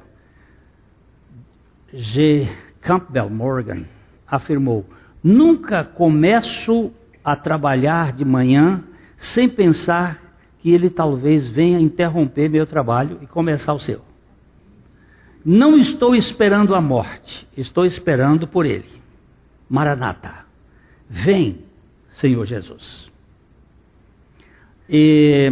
G. 1.93 2.49
Campbell 2.81 3.31
Morgan, 3.31 3.85
afirmou: 4.27 4.85
Nunca 5.23 5.85
começo 5.85 6.93
a 7.25 7.37
trabalhar 7.37 8.13
de 8.13 8.25
manhã 8.25 8.83
sem 9.25 9.49
pensar 9.49 10.21
que 10.59 10.71
ele 10.71 10.91
talvez 10.91 11.47
venha 11.47 11.81
interromper 11.81 12.49
meu 12.49 12.67
trabalho 12.67 13.19
e 13.23 13.27
começar 13.27 13.73
o 13.73 13.81
seu. 13.81 14.01
Não 15.45 15.77
estou 15.79 16.15
esperando 16.15 16.75
a 16.75 16.81
morte, 16.81 17.47
estou 17.57 17.85
esperando 17.85 18.47
por 18.47 18.65
ele. 18.65 18.89
Maranata, 19.69 20.47
vem, 21.09 21.59
Senhor 22.13 22.45
Jesus. 22.47 23.11
E 24.89 25.51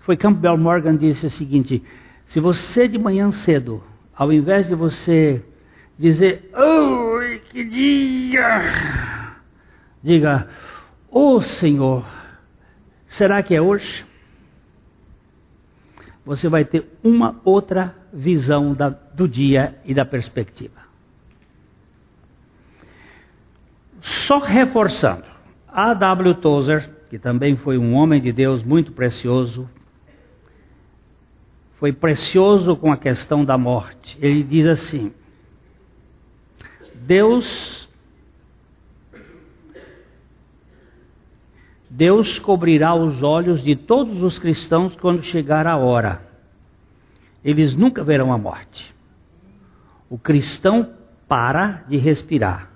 foi 0.00 0.16
Campbell 0.16 0.56
Morgan 0.56 0.96
disse 0.96 1.26
o 1.26 1.30
seguinte: 1.30 1.82
se 2.26 2.40
você 2.40 2.88
de 2.88 2.98
manhã 2.98 3.30
cedo, 3.30 3.82
ao 4.14 4.32
invés 4.32 4.68
de 4.68 4.74
você 4.74 5.42
dizer, 5.98 6.50
oh, 6.54 7.18
que 7.50 7.64
dia, 7.64 9.32
diga, 10.02 10.48
oh 11.10 11.40
Senhor, 11.40 12.19
será 13.10 13.42
que 13.42 13.54
é 13.54 13.60
hoje? 13.60 14.06
Você 16.24 16.48
vai 16.48 16.64
ter 16.64 16.86
uma 17.04 17.40
outra 17.44 17.94
visão 18.12 18.72
da, 18.72 18.88
do 18.88 19.28
dia 19.28 19.78
e 19.84 19.92
da 19.92 20.04
perspectiva. 20.04 20.80
Só 24.00 24.38
reforçando, 24.38 25.24
A. 25.68 25.92
W. 25.92 26.34
Tozer 26.36 27.00
que 27.10 27.18
também 27.18 27.56
foi 27.56 27.76
um 27.76 27.94
homem 27.94 28.20
de 28.20 28.30
Deus 28.30 28.62
muito 28.62 28.92
precioso, 28.92 29.68
foi 31.74 31.92
precioso 31.92 32.76
com 32.76 32.92
a 32.92 32.96
questão 32.96 33.44
da 33.44 33.58
morte. 33.58 34.16
Ele 34.22 34.44
diz 34.44 34.64
assim: 34.64 35.12
Deus 36.94 37.79
Deus 41.90 42.38
cobrirá 42.38 42.94
os 42.94 43.22
olhos 43.22 43.62
de 43.62 43.74
todos 43.74 44.22
os 44.22 44.38
cristãos 44.38 44.96
quando 44.96 45.22
chegar 45.22 45.66
a 45.66 45.76
hora. 45.76 46.22
Eles 47.44 47.76
nunca 47.76 48.04
verão 48.04 48.32
a 48.32 48.38
morte. 48.38 48.94
O 50.08 50.16
cristão 50.16 50.94
para 51.28 51.84
de 51.88 51.96
respirar 51.96 52.70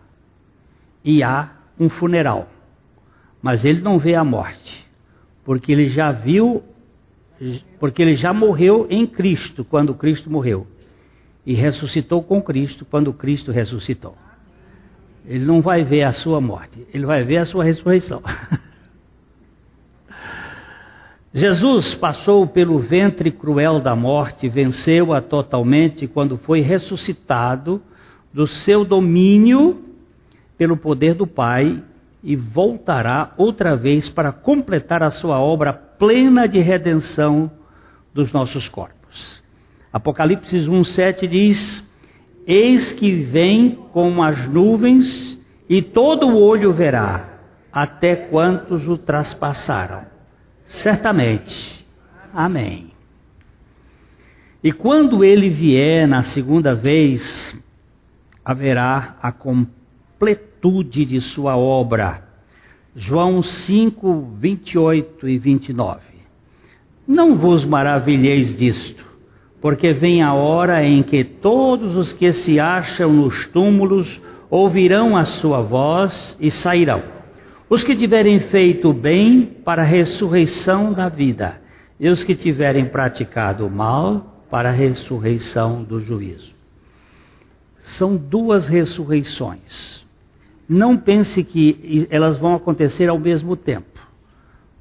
e 1.05 1.23
há 1.23 1.51
um 1.79 1.89
funeral 1.89 2.49
mas 3.45 3.63
ele 3.63 3.83
não 3.83 3.99
vê 3.99 4.15
a 4.15 4.25
morte, 4.25 4.89
porque 5.45 5.71
ele 5.71 5.91
já 5.91 6.11
viu, 6.11 6.63
porque 7.79 8.01
ele 8.01 8.15
já 8.15 8.33
morreu 8.33 8.87
em 8.89 9.07
Cristo 9.07 9.63
quando 9.63 9.95
Cristo 9.95 10.31
morreu, 10.31 10.67
e 11.45 11.53
ressuscitou 11.53 12.23
com 12.23 12.41
Cristo 12.41 12.87
quando 12.87 13.13
Cristo 13.13 13.53
ressuscitou. 13.53 14.17
Ele 15.27 15.45
não 15.45 15.61
vai 15.61 15.85
ver 15.85 16.05
a 16.05 16.13
sua 16.13 16.41
morte, 16.41 16.87
ele 16.95 17.05
vai 17.05 17.23
ver 17.23 17.37
a 17.37 17.45
sua 17.45 17.65
ressurreição. 17.65 18.23
Jesus 21.37 21.95
passou 21.95 22.47
pelo 22.47 22.79
ventre 22.79 23.33
cruel 23.33 23.81
da 23.81 23.97
morte, 23.97 24.49
venceu-a 24.49 25.21
totalmente 25.21 26.07
quando 26.07 26.39
foi 26.39 26.61
ressuscitado 26.61 27.83
do 28.33 28.47
seu 28.47 28.85
domínio 28.85 29.83
pelo 30.57 30.77
poder 30.77 31.15
do 31.15 31.27
Pai 31.27 31.83
e 32.23 32.37
voltará 32.37 33.35
outra 33.37 33.75
vez 33.75 34.09
para 34.09 34.31
completar 34.31 35.03
a 35.03 35.11
sua 35.11 35.41
obra 35.41 35.73
plena 35.73 36.47
de 36.47 36.61
redenção 36.61 37.51
dos 38.15 38.31
nossos 38.31 38.69
corpos. 38.69 39.43
Apocalipse 39.93 40.57
1:7 40.57 41.27
diz: 41.27 41.93
Eis 42.47 42.93
que 42.93 43.11
vem 43.11 43.73
com 43.93 44.23
as 44.23 44.49
nuvens 44.49 45.37
e 45.69 45.83
todo 45.83 46.29
o 46.29 46.41
olho 46.41 46.73
verá, 46.73 47.41
até 47.73 48.15
quantos 48.15 48.87
o 48.87 48.97
traspassaram. 48.97 50.14
Certamente. 50.67 51.87
Amém. 52.33 52.91
E 54.63 54.73
quando 54.73 55.23
ele 55.23 55.51
vier 55.51 56.09
na 56.09 56.23
segunda 56.23 56.75
vez, 56.75 57.55
haverá 58.45 59.17
a 59.23 59.31
completude 59.31 61.05
de 61.05 61.21
sua 61.21 61.57
obra. 61.57 62.23
João 62.97 63.43
5, 63.43 64.37
28 64.39 65.29
e 65.29 65.39
29. 65.39 66.01
Não 67.07 67.37
vos 67.37 67.65
maravilheis 67.65 68.57
disto, 68.57 69.05
porque 69.61 69.93
vem 69.93 70.23
a 70.23 70.33
hora 70.33 70.83
em 70.83 71.03
que 71.03 71.23
todos 71.23 71.97
os 71.97 72.13
que 72.13 72.33
se 72.33 72.59
acham 72.59 73.13
nos 73.13 73.47
túmulos 73.47 74.21
ouvirão 74.49 75.17
a 75.17 75.25
sua 75.25 75.61
voz 75.61 76.37
e 76.41 76.51
sairão. 76.51 77.03
Os 77.69 77.83
que 77.83 77.97
tiverem 77.97 78.41
feito 78.41 78.91
o 78.91 78.93
bem 78.93 79.47
para 79.65 79.83
a 79.83 79.87
ressurreição 79.87 80.93
da 80.93 81.09
vida, 81.09 81.61
e 81.99 82.09
os 82.09 82.23
que 82.23 82.35
tiverem 82.35 82.87
praticado 82.87 83.67
o 83.67 83.71
mal 83.71 84.45
para 84.51 84.69
a 84.69 84.73
ressurreição 84.73 85.83
do 85.83 86.01
juízo. 86.01 86.53
São 87.79 88.17
duas 88.17 88.69
ressurreições. 88.69 90.05
Não 90.69 90.97
pense 90.97 91.43
que 91.45 92.07
elas 92.11 92.39
vão 92.39 92.55
acontecer 92.55 93.09
ao 93.09 93.19
mesmo 93.19 93.57
tempo, 93.57 94.01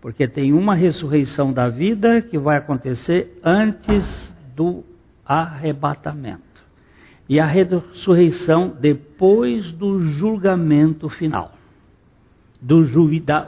porque 0.01 0.27
tem 0.27 0.53
uma 0.53 0.75
ressurreição 0.75 1.51
da 1.51 1.69
vida 1.69 2.21
que 2.21 2.37
vai 2.37 2.57
acontecer 2.57 3.39
antes 3.43 4.35
do 4.55 4.83
arrebatamento, 5.25 6.63
e 7.27 7.39
a 7.39 7.45
ressurreição 7.45 8.75
depois 8.79 9.71
do 9.71 9.99
julgamento 9.99 11.09
final, 11.09 11.53
do, 12.63 12.84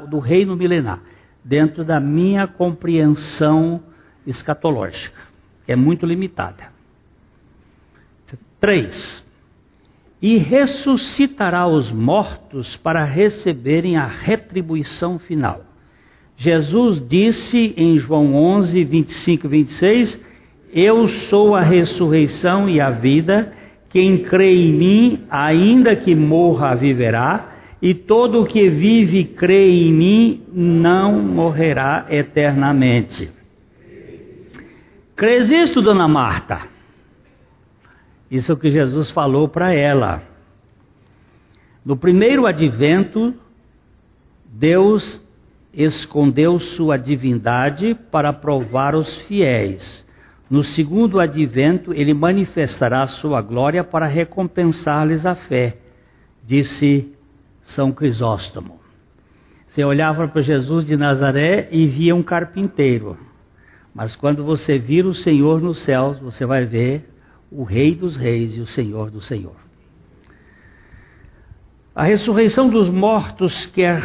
do 0.08 0.20
reino 0.20 0.56
milenar, 0.56 1.02
dentro 1.44 1.84
da 1.84 2.00
minha 2.00 2.46
compreensão 2.46 3.82
escatológica, 4.28 5.22
que 5.66 5.72
é 5.72 5.76
muito 5.76 6.06
limitada. 6.06 6.76
Três, 8.60 9.24
e 10.22 10.38
ressuscitará 10.38 11.68
os 11.68 11.92
mortos 11.92 12.76
para 12.76 13.04
receberem 13.04 13.96
a 13.96 14.06
retribuição 14.06 15.20
final. 15.20 15.64
Jesus 16.36 17.02
disse 17.08 17.74
em 17.78 17.98
João 17.98 18.34
11, 18.34 18.84
25 18.84 19.46
e 19.46 19.50
26: 19.50 20.26
Eu 20.74 21.08
sou 21.08 21.56
a 21.56 21.62
ressurreição 21.62 22.68
e 22.68 22.82
a 22.82 22.90
vida, 22.90 23.54
quem 23.90 24.24
crê 24.24 24.56
em 24.56 24.74
mim, 24.74 25.24
ainda 25.30 25.96
que 25.96 26.16
morra, 26.16 26.76
viverá, 26.76 27.55
e 27.82 27.94
todo 27.94 28.42
o 28.42 28.46
que 28.46 28.70
vive 28.70 29.20
e 29.20 29.26
crê 29.26 29.70
em 29.70 29.94
mim 29.94 30.44
não 30.52 31.20
morrerá 31.22 32.06
eternamente. 32.10 33.32
Crês 35.16 35.50
isto, 35.50 35.82
dona 35.82 36.08
Marta? 36.08 36.62
Isso 38.30 38.52
é 38.52 38.56
o 38.56 38.58
que 38.58 38.70
Jesus 38.70 39.12
falou 39.12 39.48
para 39.48 39.74
ela. 39.74 40.22
No 41.86 41.96
primeiro 41.96 42.46
advento, 42.46 43.34
Deus 44.46 45.24
escondeu 45.74 46.60
sua 46.60 46.98
divindade 46.98 47.94
para 48.10 48.34
provar 48.34 48.96
os 48.96 49.18
fiéis. 49.24 50.06
No 50.50 50.64
segundo 50.64 51.20
advento, 51.20 51.94
ele 51.94 52.14
manifestará 52.14 53.06
sua 53.08 53.42
glória 53.42 53.84
para 53.84 54.06
recompensar-lhes 54.06 55.26
a 55.26 55.36
fé, 55.36 55.78
disse 56.44 57.15
São 57.66 57.92
Crisóstomo. 57.92 58.80
Você 59.68 59.84
olhava 59.84 60.28
para 60.28 60.42
Jesus 60.42 60.88
de 60.88 60.96
Nazaré 60.96 61.68
e 61.72 61.86
via 61.86 62.16
um 62.16 62.24
carpinteiro. 62.24 63.18
Mas 63.94 64.16
quando 64.16 64.44
você 64.44 64.78
vir 64.78 65.06
o 65.06 65.14
Senhor 65.14 65.62
nos 65.62 65.80
céus, 65.80 66.18
você 66.20 66.46
vai 66.46 66.66
ver 66.66 67.10
o 67.52 67.64
Rei 67.64 67.94
dos 67.94 68.16
Reis 68.16 68.56
e 68.56 68.62
o 68.62 68.66
Senhor 68.66 69.12
do 69.12 69.20
Senhor. 69.20 69.56
A 71.94 72.04
ressurreição 72.04 72.70
dos 72.70 72.90
mortos, 72.90 73.66
quer 73.66 74.02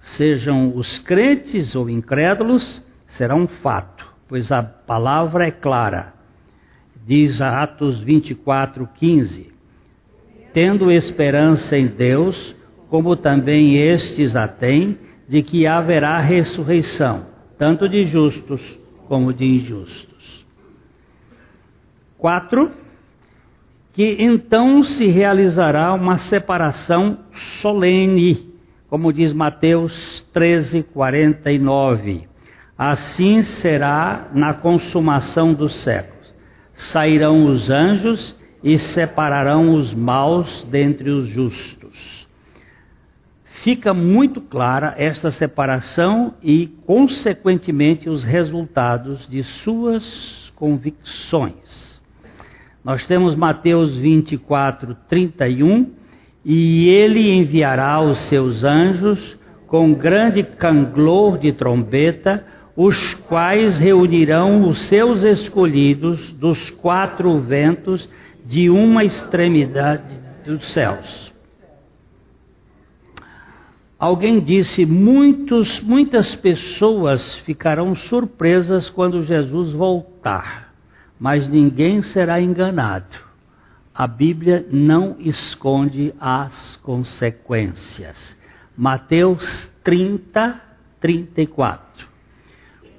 sejam 0.00 0.76
os 0.76 0.98
crentes 0.98 1.76
ou 1.76 1.90
incrédulos, 1.90 2.84
será 3.08 3.34
um 3.34 3.46
fato, 3.46 4.06
pois 4.26 4.50
a 4.50 4.62
palavra 4.62 5.46
é 5.46 5.50
clara. 5.50 6.14
Diz 7.06 7.40
Atos 7.40 8.00
24, 8.00 8.88
15: 8.94 9.52
Tendo 10.52 10.90
esperança 10.90 11.76
em 11.76 11.86
Deus, 11.86 12.56
como 12.88 13.16
também 13.16 13.76
estes 13.76 14.34
a 14.34 14.48
têm, 14.48 14.98
de 15.28 15.42
que 15.42 15.66
haverá 15.66 16.18
ressurreição, 16.20 17.26
tanto 17.58 17.88
de 17.88 18.04
justos 18.04 18.80
como 19.06 19.32
de 19.32 19.44
injustos. 19.44 20.46
4. 22.16 22.70
Que 23.92 24.16
então 24.20 24.82
se 24.82 25.06
realizará 25.06 25.92
uma 25.92 26.18
separação 26.18 27.18
solene, 27.60 28.48
como 28.88 29.12
diz 29.12 29.32
Mateus 29.32 30.20
13, 30.32 30.82
49. 30.84 32.26
Assim 32.76 33.42
será 33.42 34.28
na 34.32 34.54
consumação 34.54 35.52
dos 35.52 35.74
séculos. 35.74 36.32
Sairão 36.72 37.44
os 37.46 37.70
anjos 37.70 38.36
e 38.62 38.78
separarão 38.78 39.74
os 39.74 39.92
maus 39.92 40.64
dentre 40.70 41.10
os 41.10 41.26
justos. 41.26 41.77
Fica 43.62 43.92
muito 43.92 44.40
clara 44.40 44.94
esta 44.96 45.32
separação 45.32 46.34
e, 46.42 46.68
consequentemente, 46.86 48.08
os 48.08 48.22
resultados 48.22 49.28
de 49.28 49.42
suas 49.42 50.52
convicções. 50.54 52.00
Nós 52.84 53.04
temos 53.06 53.34
Mateus 53.34 53.96
24, 53.96 54.96
31, 55.08 55.90
e 56.44 56.88
ele 56.88 57.32
enviará 57.32 58.00
os 58.00 58.18
seus 58.18 58.62
anjos 58.62 59.36
com 59.66 59.92
grande 59.92 60.44
canglor 60.44 61.36
de 61.36 61.52
trombeta, 61.52 62.44
os 62.76 63.12
quais 63.12 63.76
reunirão 63.76 64.68
os 64.68 64.82
seus 64.82 65.24
escolhidos 65.24 66.30
dos 66.30 66.70
quatro 66.70 67.38
ventos 67.40 68.08
de 68.46 68.70
uma 68.70 69.04
extremidade 69.04 70.22
dos 70.44 70.64
céus. 70.72 71.37
Alguém 73.98 74.38
disse: 74.38 74.86
muitos, 74.86 75.80
muitas 75.80 76.34
pessoas 76.36 77.36
ficarão 77.38 77.94
surpresas 77.94 78.88
quando 78.88 79.22
Jesus 79.22 79.72
voltar, 79.72 80.72
mas 81.18 81.48
ninguém 81.48 82.00
será 82.00 82.40
enganado. 82.40 83.28
A 83.92 84.06
Bíblia 84.06 84.64
não 84.70 85.16
esconde 85.18 86.14
as 86.20 86.76
consequências. 86.76 88.36
Mateus 88.76 89.68
30, 89.82 90.60
34. 91.00 92.06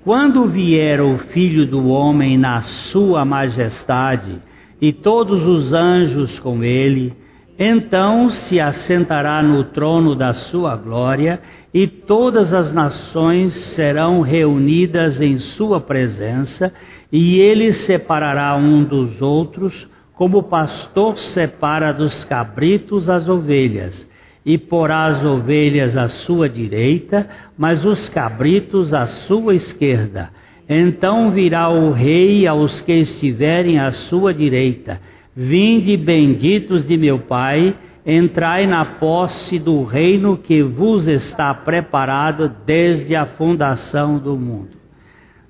Quando 0.04 0.50
vier 0.50 1.00
o 1.00 1.18
Filho 1.18 1.66
do 1.66 1.88
Homem 1.88 2.38
na 2.38 2.62
sua 2.62 3.24
majestade 3.24 4.42
e 4.82 4.92
todos 4.92 5.46
os 5.46 5.72
anjos 5.72 6.38
com 6.40 6.62
ele, 6.62 7.16
então 7.60 8.30
se 8.30 8.58
assentará 8.58 9.44
no 9.44 9.66
trono 9.66 10.16
da 10.16 10.32
sua 10.32 10.78
glória 10.78 11.42
e 11.74 11.86
todas 11.86 12.54
as 12.54 12.74
nações 12.74 13.54
serão 13.54 14.22
reunidas 14.22 15.22
em 15.22 15.38
sua 15.38 15.82
presença 15.82 16.74
e 17.12 17.38
ele 17.38 17.74
separará 17.74 18.56
um 18.56 18.84
dos 18.84 19.22
outros 19.22 19.88
como 20.20 20.40
o 20.40 20.44
pastor 20.44 21.18
separa 21.18 21.94
dos 21.94 22.26
cabritos 22.26 23.10
as 23.10 23.30
ovelhas, 23.30 24.06
e 24.46 24.58
porá 24.58 25.06
as 25.06 25.24
ovelhas 25.24 25.96
à 25.96 26.10
sua 26.10 26.50
direita, 26.50 27.26
mas 27.58 27.86
os 27.86 28.10
cabritos 28.10 28.94
à 28.94 29.06
sua 29.06 29.56
esquerda. 29.56 30.30
Então 30.68 31.32
virá 31.32 31.70
o 31.70 31.94
rei 31.94 32.46
aos 32.46 32.82
que 32.82 32.92
estiverem 32.92 33.80
à 33.80 33.92
sua 33.92 34.34
direita. 34.34 35.00
Vinde 35.42 35.96
benditos 35.96 36.86
de 36.86 36.98
meu 36.98 37.18
Pai, 37.18 37.74
entrai 38.06 38.68
na 38.68 38.84
posse 38.84 39.58
do 39.58 39.86
reino 39.86 40.38
que 40.38 40.62
vos 40.62 41.08
está 41.08 41.54
preparado 41.54 42.50
desde 42.66 43.16
a 43.16 43.26
fundação 43.26 44.20
do 44.20 44.36
mundo. 44.36 44.78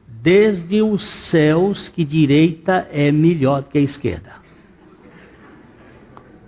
Desde 0.05 0.79
os 0.83 1.03
céus, 1.31 1.89
que 1.89 2.05
direita 2.05 2.87
é 2.91 3.11
melhor 3.11 3.63
que 3.63 3.79
a 3.79 3.81
esquerda. 3.81 4.33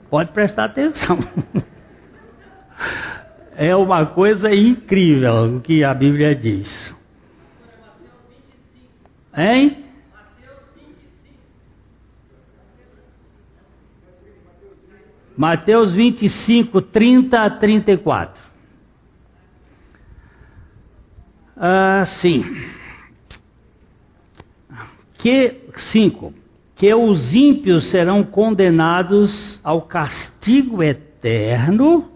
Pode 0.08 0.32
prestar 0.34 0.66
atenção. 0.66 1.18
É 3.54 3.76
uma 3.76 4.08
coisa 4.08 4.50
incrível 4.52 5.58
o 5.58 5.62
que 5.62 5.84
a 5.84 5.94
Bíblia 5.94 6.34
diz. 6.34 6.96
Hein? 9.38 9.91
Mateus 15.42 15.92
25, 15.92 16.84
30 16.84 17.40
a 17.40 17.50
34. 17.50 18.40
Ah, 21.58 22.04
sim. 22.06 22.46
Que, 25.18 25.62
5 25.76 26.32
que 26.76 26.94
os 26.94 27.34
ímpios 27.34 27.86
serão 27.86 28.24
condenados 28.24 29.60
ao 29.64 29.82
castigo 29.82 30.84
eterno 30.84 32.12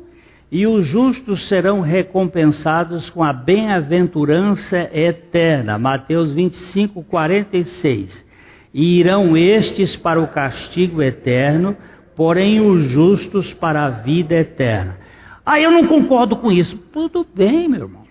e 0.51 0.67
os 0.67 0.85
justos 0.85 1.47
serão 1.47 1.81
recompensados 1.81 3.09
com 3.09 3.23
a 3.23 3.33
bem-aventurança 3.33 4.87
eterna. 4.93 5.79
Mateus 5.79 6.31
25, 6.31 7.01
46. 7.01 8.23
E 8.71 8.99
irão 8.99 9.35
estes 9.35 9.95
para 9.95 10.21
o 10.21 10.27
castigo 10.27 11.01
eterno, 11.01 11.75
porém 12.15 12.61
os 12.61 12.83
justos 12.83 13.53
para 13.53 13.85
a 13.85 13.89
vida 13.89 14.35
eterna. 14.35 14.97
Ah, 15.45 15.59
eu 15.59 15.69
não 15.69 15.85
concordo 15.85 16.35
com 16.35 16.51
isso. 16.51 16.77
Tudo 16.91 17.25
bem, 17.35 17.67
meu 17.67 17.81
irmão. 17.81 18.05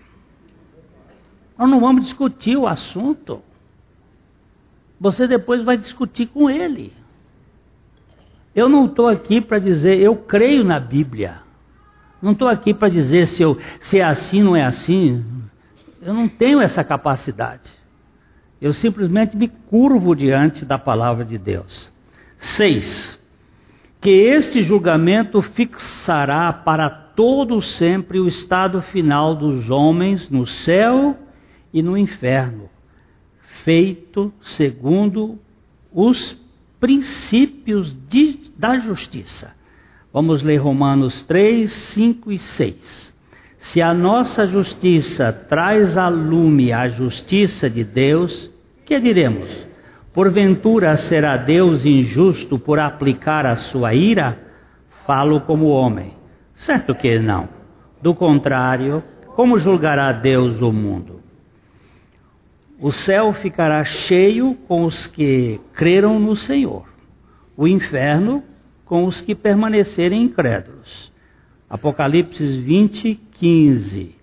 Nós 1.57 1.69
não 1.69 1.79
vamos 1.79 2.05
discutir 2.05 2.55
o 2.55 2.67
assunto. 2.67 3.41
Você 4.99 5.27
depois 5.27 5.63
vai 5.63 5.77
discutir 5.77 6.27
com 6.27 6.49
ele. 6.49 6.93
Eu 8.55 8.69
não 8.69 8.85
estou 8.85 9.07
aqui 9.07 9.41
para 9.41 9.59
dizer 9.59 9.99
eu 9.99 10.15
creio 10.15 10.63
na 10.63 10.79
Bíblia. 10.79 11.41
Não 12.21 12.31
estou 12.31 12.47
aqui 12.47 12.73
para 12.73 12.87
dizer 12.87 13.27
se, 13.27 13.43
eu, 13.43 13.57
se 13.81 13.99
é 13.99 14.03
assim 14.03 14.39
ou 14.39 14.45
não 14.45 14.55
é 14.55 14.63
assim. 14.63 15.23
Eu 16.01 16.13
não 16.13 16.29
tenho 16.29 16.61
essa 16.61 16.83
capacidade. 16.83 17.71
Eu 18.61 18.71
simplesmente 18.71 19.35
me 19.35 19.49
curvo 19.49 20.15
diante 20.15 20.63
da 20.63 20.77
palavra 20.77 21.25
de 21.25 21.37
Deus. 21.37 21.91
Seis. 22.37 23.21
Que 24.05 24.11
este 24.11 24.61
julgamento 24.61 25.41
fixará 25.41 26.53
para 26.53 26.87
todo 26.91 27.59
sempre 27.59 28.19
o 28.19 28.27
estado 28.27 28.79
final 28.79 29.35
dos 29.35 29.71
homens 29.71 30.29
no 30.29 30.45
céu 30.45 31.17
e 31.73 31.81
no 31.81 31.97
inferno 31.97 32.69
feito 33.65 34.31
segundo 34.43 35.39
os 35.91 36.39
princípios 36.79 37.97
de, 38.07 38.51
da 38.55 38.77
justiça. 38.77 39.55
Vamos 40.13 40.43
ler 40.43 40.57
Romanos 40.57 41.23
3, 41.23 41.71
5 41.71 42.31
e 42.31 42.37
6. 42.37 43.15
Se 43.57 43.81
a 43.81 43.91
nossa 43.91 44.45
justiça 44.45 45.33
traz 45.33 45.97
a 45.97 46.07
lume 46.09 46.71
a 46.71 46.87
justiça 46.87 47.67
de 47.67 47.83
Deus, 47.83 48.51
que 48.85 48.99
diremos? 48.99 49.64
Porventura 50.15 50.95
será 50.95 51.35
Deus 51.35 51.85
injusto 51.85 52.57
por 52.57 52.79
aplicar 52.79 53.45
a 53.45 53.57
sua 53.57 53.93
ira? 53.93 54.39
Falo 55.05 55.41
como 55.41 55.65
homem. 55.65 56.13
Certo 56.53 56.95
que 56.95 57.19
não. 57.19 57.49
Do 58.01 58.15
contrário, 58.15 59.03
como 59.35 59.59
julgará 59.59 60.13
Deus 60.13 60.61
o 60.61 60.71
mundo? 60.71 61.19
O 62.79 62.93
céu 62.93 63.33
ficará 63.33 63.83
cheio 63.83 64.55
com 64.69 64.85
os 64.85 65.05
que 65.05 65.59
creram 65.73 66.17
no 66.17 66.33
Senhor, 66.33 66.85
o 67.57 67.67
inferno 67.67 68.41
com 68.85 69.03
os 69.03 69.19
que 69.19 69.35
permanecerem 69.35 70.23
incrédulos. 70.23 71.11
Apocalipse 71.69 72.61
20, 72.61 73.15
15. 73.33 74.15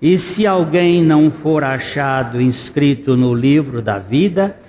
E 0.00 0.18
se 0.18 0.46
alguém 0.46 1.02
não 1.04 1.32
for 1.32 1.64
achado 1.64 2.40
inscrito 2.40 3.16
no 3.16 3.34
livro 3.34 3.82
da 3.82 3.98
vida, 3.98 4.61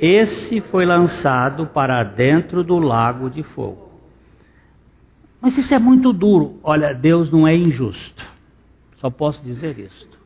esse 0.00 0.60
foi 0.60 0.86
lançado 0.86 1.66
para 1.66 2.02
dentro 2.02 2.62
do 2.62 2.78
lago 2.78 3.28
de 3.28 3.42
fogo. 3.42 3.88
Mas 5.40 5.56
isso 5.56 5.74
é 5.74 5.78
muito 5.78 6.12
duro. 6.12 6.58
Olha, 6.62 6.92
Deus 6.92 7.30
não 7.30 7.46
é 7.46 7.54
injusto. 7.54 8.26
Só 8.96 9.10
posso 9.10 9.44
dizer 9.44 9.78
isto. 9.78 10.18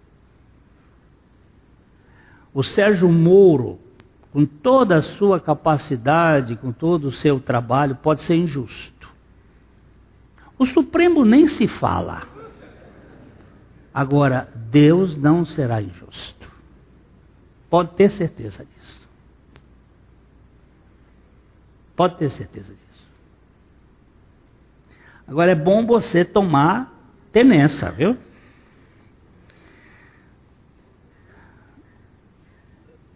O 2.54 2.62
Sérgio 2.62 3.08
Moro, 3.10 3.78
com 4.32 4.44
toda 4.44 4.96
a 4.96 5.02
sua 5.02 5.40
capacidade, 5.40 6.56
com 6.56 6.72
todo 6.72 7.06
o 7.06 7.12
seu 7.12 7.40
trabalho, 7.40 7.96
pode 7.96 8.22
ser 8.22 8.36
injusto. 8.36 9.10
O 10.58 10.66
Supremo 10.66 11.24
nem 11.24 11.46
se 11.46 11.66
fala. 11.66 12.22
Agora, 13.92 14.48
Deus 14.70 15.16
não 15.16 15.44
será 15.44 15.82
injusto. 15.82 16.50
Pode 17.68 17.90
ter 17.90 18.08
certeza 18.10 18.64
disso. 18.64 19.01
Pode 21.94 22.16
ter 22.16 22.30
certeza 22.30 22.72
disso. 22.72 23.08
Agora 25.26 25.52
é 25.52 25.54
bom 25.54 25.86
você 25.86 26.24
tomar 26.24 26.92
tenência, 27.30 27.90
viu? 27.90 28.16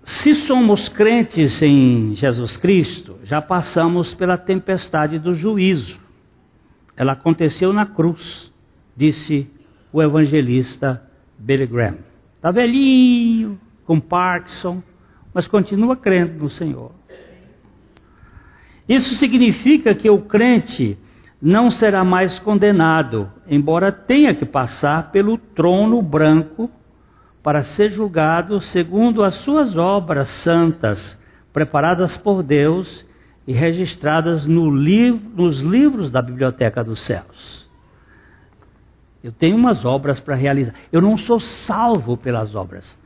Se 0.05 0.35
somos 0.35 0.89
crentes 0.89 1.61
em 1.63 2.15
Jesus 2.15 2.57
Cristo, 2.57 3.19
já 3.25 3.43
passamos 3.43 4.15
pela 4.15 4.39
tempestade 4.39 5.19
do 5.19 5.35
juízo. 5.35 6.01
Ela 6.97 7.13
aconteceu 7.13 7.73
na 7.73 7.85
cruz, 7.85 8.53
disse 8.97 9.51
o 9.93 10.01
evangelista 10.01 11.03
Billy 11.37 11.67
Graham. 11.67 11.99
Está 12.37 12.51
velhinho, 12.51 13.61
com 13.85 14.01
Parkinson, 14.01 14.83
mas 15.35 15.47
continua 15.47 15.97
crendo 15.97 16.45
no 16.45 16.51
Senhor. 16.51 16.93
Isso 18.89 19.15
significa 19.15 19.95
que 19.95 20.09
o 20.09 20.23
crente 20.23 20.99
não 21.41 21.71
será 21.71 22.05
mais 22.05 22.39
condenado, 22.39 23.31
embora 23.49 23.93
tenha 23.93 24.35
que 24.35 24.45
passar 24.45 25.11
pelo 25.11 25.37
trono 25.37 26.01
branco 26.01 26.71
para 27.43 27.63
ser 27.63 27.91
julgado 27.91 28.61
segundo 28.61 29.23
as 29.23 29.35
suas 29.37 29.77
obras 29.77 30.29
santas, 30.31 31.21
preparadas 31.53 32.17
por 32.17 32.43
Deus 32.43 33.05
e 33.47 33.53
registradas 33.53 34.47
no 34.47 34.71
nos 34.71 35.61
livros 35.61 36.11
da 36.11 36.21
biblioteca 36.21 36.83
dos 36.83 37.01
céus. 37.01 37.71
Eu 39.23 39.33
tenho 39.33 39.57
umas 39.57 39.85
obras 39.85 40.21
para 40.21 40.35
realizar. 40.35 40.75
Eu 40.93 41.01
não 41.01 41.17
sou 41.17 41.41
salvo 41.41 42.17
pelas 42.17 42.55
obras, 42.55 42.99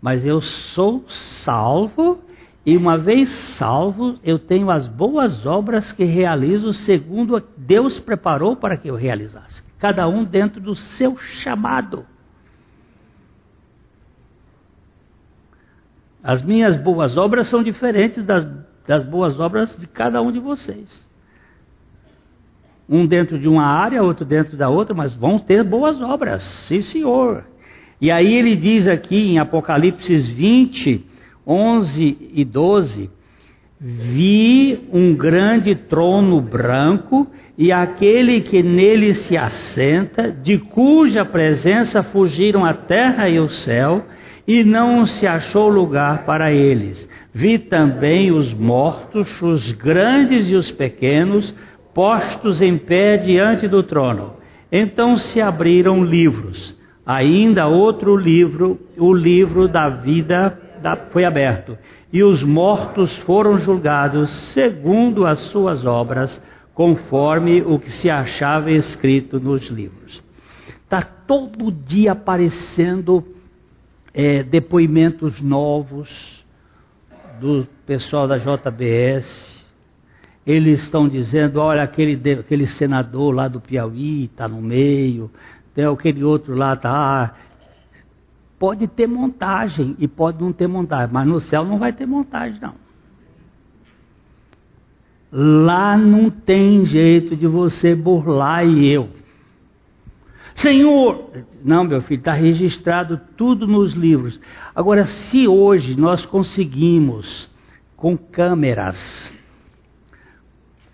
mas 0.00 0.24
eu 0.24 0.40
sou 0.40 1.04
salvo 1.08 2.20
e 2.66 2.76
uma 2.76 2.96
vez 2.96 3.28
salvo, 3.28 4.18
eu 4.24 4.38
tenho 4.38 4.70
as 4.70 4.86
boas 4.86 5.44
obras 5.44 5.92
que 5.92 6.04
realizo 6.04 6.72
segundo 6.72 7.42
Deus 7.58 8.00
preparou 8.00 8.56
para 8.56 8.76
que 8.76 8.88
eu 8.88 8.94
realizasse. 8.94 9.62
Cada 9.78 10.08
um 10.08 10.24
dentro 10.24 10.62
do 10.62 10.74
seu 10.74 11.16
chamado. 11.18 12.06
As 16.22 16.42
minhas 16.42 16.74
boas 16.74 17.18
obras 17.18 17.48
são 17.48 17.62
diferentes 17.62 18.24
das, 18.24 18.46
das 18.86 19.04
boas 19.04 19.38
obras 19.38 19.76
de 19.76 19.86
cada 19.86 20.22
um 20.22 20.32
de 20.32 20.38
vocês. 20.38 21.06
Um 22.88 23.04
dentro 23.06 23.38
de 23.38 23.46
uma 23.46 23.66
área, 23.66 24.02
outro 24.02 24.24
dentro 24.24 24.56
da 24.56 24.70
outra, 24.70 24.94
mas 24.94 25.14
vão 25.14 25.38
ter 25.38 25.62
boas 25.62 26.00
obras, 26.00 26.42
sim 26.42 26.80
senhor. 26.80 27.44
E 28.00 28.10
aí 28.10 28.32
ele 28.32 28.56
diz 28.56 28.88
aqui 28.88 29.32
em 29.32 29.38
Apocalipse 29.38 30.16
20, 30.16 31.10
11 31.46 32.30
e 32.32 32.44
12: 32.44 33.10
Vi 33.80 34.88
um 34.92 35.14
grande 35.14 35.74
trono 35.74 36.40
branco 36.40 37.26
e 37.56 37.70
aquele 37.70 38.40
que 38.40 38.62
nele 38.62 39.14
se 39.14 39.36
assenta, 39.36 40.30
de 40.30 40.58
cuja 40.58 41.24
presença 41.24 42.02
fugiram 42.02 42.64
a 42.64 42.72
terra 42.72 43.28
e 43.28 43.38
o 43.38 43.48
céu, 43.48 44.04
e 44.46 44.62
não 44.62 45.06
se 45.06 45.26
achou 45.26 45.68
lugar 45.68 46.24
para 46.24 46.52
eles. 46.52 47.08
Vi 47.32 47.58
também 47.58 48.30
os 48.30 48.52
mortos, 48.52 49.40
os 49.40 49.72
grandes 49.72 50.48
e 50.48 50.54
os 50.54 50.70
pequenos, 50.70 51.54
postos 51.94 52.60
em 52.60 52.76
pé 52.76 53.16
diante 53.16 53.68
do 53.68 53.82
trono. 53.82 54.34
Então 54.70 55.16
se 55.16 55.40
abriram 55.40 56.04
livros. 56.04 56.76
Ainda 57.06 57.66
outro 57.66 58.16
livro, 58.16 58.80
o 58.96 59.12
livro 59.12 59.68
da 59.68 59.88
vida 59.88 60.58
foi 61.10 61.24
aberto, 61.24 61.78
e 62.12 62.22
os 62.22 62.42
mortos 62.42 63.16
foram 63.18 63.56
julgados 63.56 64.30
segundo 64.30 65.26
as 65.26 65.38
suas 65.40 65.86
obras, 65.86 66.42
conforme 66.74 67.62
o 67.62 67.78
que 67.78 67.90
se 67.90 68.10
achava 68.10 68.70
escrito 68.70 69.40
nos 69.40 69.66
livros. 69.68 70.22
Está 70.82 71.02
todo 71.02 71.72
dia 71.72 72.12
aparecendo 72.12 73.24
é, 74.12 74.42
depoimentos 74.42 75.40
novos 75.40 76.44
do 77.40 77.66
pessoal 77.86 78.28
da 78.28 78.36
JBS. 78.38 79.64
Eles 80.46 80.82
estão 80.82 81.08
dizendo: 81.08 81.60
olha, 81.60 81.82
aquele, 81.82 82.20
aquele 82.32 82.66
senador 82.66 83.34
lá 83.34 83.48
do 83.48 83.60
Piauí 83.60 84.24
está 84.24 84.46
no 84.46 84.60
meio, 84.60 85.30
tem 85.74 85.84
aquele 85.86 86.22
outro 86.22 86.54
lá 86.54 86.74
está 86.74 87.34
Pode 88.58 88.86
ter 88.86 89.06
montagem 89.06 89.96
e 89.98 90.06
pode 90.06 90.42
não 90.42 90.52
ter 90.52 90.66
montagem, 90.66 91.12
mas 91.12 91.26
no 91.26 91.40
céu 91.40 91.64
não 91.64 91.78
vai 91.78 91.92
ter 91.92 92.06
montagem, 92.06 92.60
não. 92.60 92.74
Lá 95.30 95.96
não 95.96 96.30
tem 96.30 96.86
jeito 96.86 97.34
de 97.34 97.46
você 97.46 97.94
burlar 97.94 98.64
e 98.64 98.86
eu. 98.86 99.08
Senhor, 100.54 101.30
não, 101.64 101.82
meu 101.82 102.00
filho, 102.02 102.20
está 102.20 102.32
registrado 102.32 103.20
tudo 103.36 103.66
nos 103.66 103.92
livros. 103.92 104.40
Agora, 104.74 105.04
se 105.04 105.48
hoje 105.48 105.98
nós 105.98 106.24
conseguimos, 106.24 107.50
com 107.96 108.16
câmeras, 108.16 109.32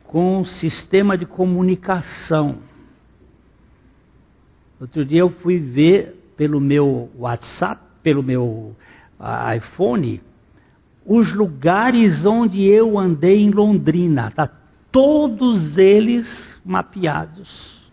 com 0.05 0.45
sistema 0.45 1.19
de 1.19 1.27
comunicação, 1.27 2.59
outro 4.81 5.05
dia 5.05 5.21
eu 5.21 5.29
fui 5.29 5.59
ver 5.59 6.20
pelo 6.41 6.59
meu 6.59 7.11
WhatsApp, 7.19 7.83
pelo 8.03 8.23
meu 8.23 8.75
uh, 9.21 9.55
iPhone, 9.55 10.23
os 11.05 11.35
lugares 11.35 12.25
onde 12.25 12.65
eu 12.65 12.99
andei 12.99 13.43
em 13.43 13.51
Londrina, 13.51 14.33
tá 14.35 14.49
todos 14.91 15.77
eles 15.77 16.59
mapeados. 16.65 17.91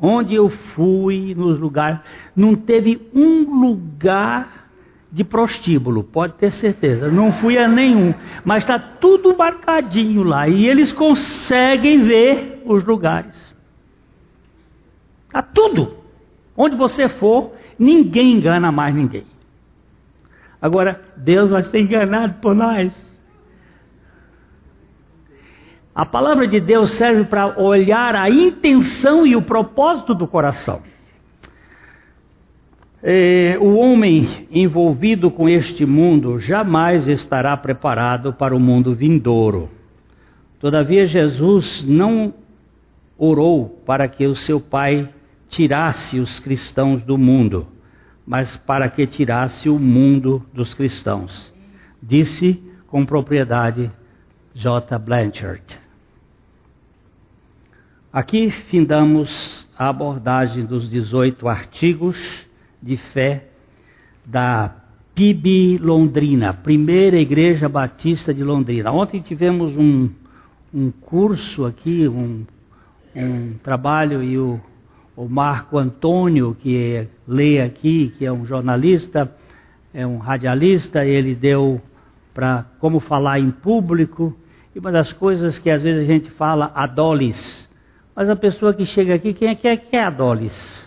Onde 0.00 0.36
eu 0.36 0.48
fui, 0.48 1.34
nos 1.34 1.58
lugares, 1.58 1.98
não 2.36 2.54
teve 2.54 3.10
um 3.12 3.60
lugar 3.60 4.68
de 5.10 5.24
prostíbulo, 5.24 6.04
pode 6.04 6.34
ter 6.34 6.52
certeza. 6.52 7.10
Não 7.10 7.32
fui 7.32 7.58
a 7.58 7.66
nenhum, 7.66 8.14
mas 8.44 8.62
está 8.62 8.78
tudo 8.78 9.36
marcadinho 9.36 10.22
lá 10.22 10.46
e 10.46 10.68
eles 10.68 10.92
conseguem 10.92 12.04
ver 12.04 12.62
os 12.64 12.84
lugares. 12.84 13.52
Está 15.26 15.42
tudo. 15.42 16.03
Onde 16.56 16.76
você 16.76 17.08
for, 17.08 17.52
ninguém 17.78 18.32
engana 18.32 18.70
mais 18.70 18.94
ninguém. 18.94 19.24
Agora, 20.60 21.00
Deus 21.16 21.50
vai 21.50 21.62
ser 21.62 21.80
enganado 21.80 22.34
por 22.40 22.54
nós. 22.54 22.92
A 25.94 26.04
palavra 26.04 26.48
de 26.48 26.58
Deus 26.58 26.90
serve 26.90 27.24
para 27.24 27.60
olhar 27.60 28.16
a 28.16 28.28
intenção 28.28 29.26
e 29.26 29.36
o 29.36 29.42
propósito 29.42 30.14
do 30.14 30.26
coração. 30.26 30.82
É, 33.00 33.58
o 33.60 33.74
homem 33.76 34.48
envolvido 34.50 35.30
com 35.30 35.48
este 35.48 35.84
mundo 35.84 36.38
jamais 36.38 37.06
estará 37.06 37.54
preparado 37.56 38.32
para 38.32 38.56
o 38.56 38.58
mundo 38.58 38.94
vindouro. 38.94 39.68
Todavia, 40.58 41.04
Jesus 41.06 41.84
não 41.86 42.32
orou 43.18 43.82
para 43.84 44.08
que 44.08 44.26
o 44.26 44.34
seu 44.34 44.58
Pai 44.58 45.08
tirasse 45.54 46.18
os 46.18 46.40
cristãos 46.40 47.04
do 47.04 47.16
mundo, 47.16 47.68
mas 48.26 48.56
para 48.56 48.88
que 48.90 49.06
tirasse 49.06 49.68
o 49.68 49.78
mundo 49.78 50.44
dos 50.52 50.74
cristãos. 50.74 51.54
Disse 52.02 52.60
com 52.88 53.06
propriedade 53.06 53.90
J. 54.52 54.98
Blanchard. 54.98 55.78
Aqui 58.12 58.50
findamos 58.50 59.68
a 59.78 59.88
abordagem 59.88 60.64
dos 60.64 60.88
18 60.88 61.46
artigos 61.48 62.16
de 62.82 62.96
fé 62.96 63.46
da 64.24 64.74
PIB 65.14 65.78
Londrina, 65.78 66.52
Primeira 66.52 67.16
Igreja 67.16 67.68
Batista 67.68 68.34
de 68.34 68.42
Londrina. 68.42 68.90
Ontem 68.90 69.20
tivemos 69.20 69.76
um, 69.76 70.10
um 70.72 70.90
curso 70.90 71.64
aqui, 71.64 72.08
um, 72.08 72.44
um 73.14 73.52
trabalho, 73.62 74.22
e 74.22 74.36
o 74.36 74.60
o 75.16 75.28
Marco 75.28 75.78
Antônio, 75.78 76.56
que 76.58 77.06
lê 77.26 77.60
aqui, 77.60 78.12
que 78.18 78.26
é 78.26 78.32
um 78.32 78.44
jornalista, 78.44 79.30
é 79.92 80.06
um 80.06 80.18
radialista, 80.18 81.04
ele 81.04 81.34
deu 81.34 81.80
para 82.32 82.64
como 82.80 82.98
falar 82.98 83.38
em 83.38 83.50
público. 83.50 84.36
E 84.74 84.78
uma 84.78 84.90
das 84.90 85.12
coisas 85.12 85.58
que 85.58 85.70
às 85.70 85.80
vezes 85.82 86.02
a 86.02 86.12
gente 86.12 86.30
fala, 86.30 86.72
adolis. 86.74 87.70
Mas 88.14 88.28
a 88.28 88.34
pessoa 88.34 88.74
que 88.74 88.84
chega 88.84 89.14
aqui, 89.14 89.32
quem 89.32 89.48
é 89.48 89.54
que 89.54 89.68
é, 89.68 89.76
que 89.76 89.96
é 89.96 90.04
adolis? 90.04 90.84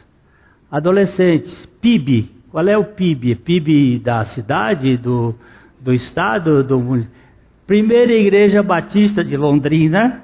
Adolescentes, 0.69 1.65
PIB. 1.81 2.29
Qual 2.51 2.67
é 2.67 2.77
o 2.77 2.83
PIB? 2.83 3.35
PIB 3.35 3.99
da 3.99 4.25
cidade, 4.25 4.97
do, 4.97 5.33
do 5.79 5.93
estado, 5.93 6.63
do 6.63 7.05
Primeira 7.65 8.13
Igreja 8.13 8.63
Batista 8.63 9.23
de 9.23 9.35
Londrina 9.37 10.23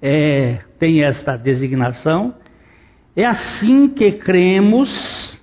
é, 0.00 0.58
tem 0.78 1.04
esta 1.04 1.36
designação. 1.36 2.34
É 3.14 3.24
assim 3.26 3.88
que 3.88 4.12
cremos 4.12 5.38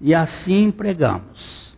e 0.00 0.14
assim 0.14 0.70
pregamos. 0.70 1.76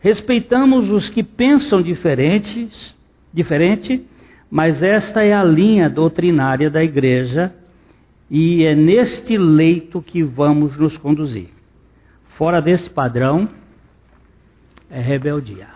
Respeitamos 0.00 0.90
os 0.90 1.08
que 1.08 1.22
pensam 1.22 1.82
diferentes, 1.82 2.94
diferente, 3.32 4.04
mas 4.50 4.82
esta 4.82 5.24
é 5.24 5.32
a 5.32 5.42
linha 5.42 5.90
doutrinária 5.90 6.70
da 6.70 6.82
igreja 6.82 7.52
e 8.30 8.64
é 8.64 8.74
neste 8.74 9.36
leito 9.36 10.00
que 10.00 10.22
vamos 10.22 10.76
nos 10.76 10.96
conduzir. 10.96 11.48
Fora 12.36 12.60
desse 12.60 12.88
padrão 12.88 13.48
é 14.88 15.00
rebeldia. 15.00 15.75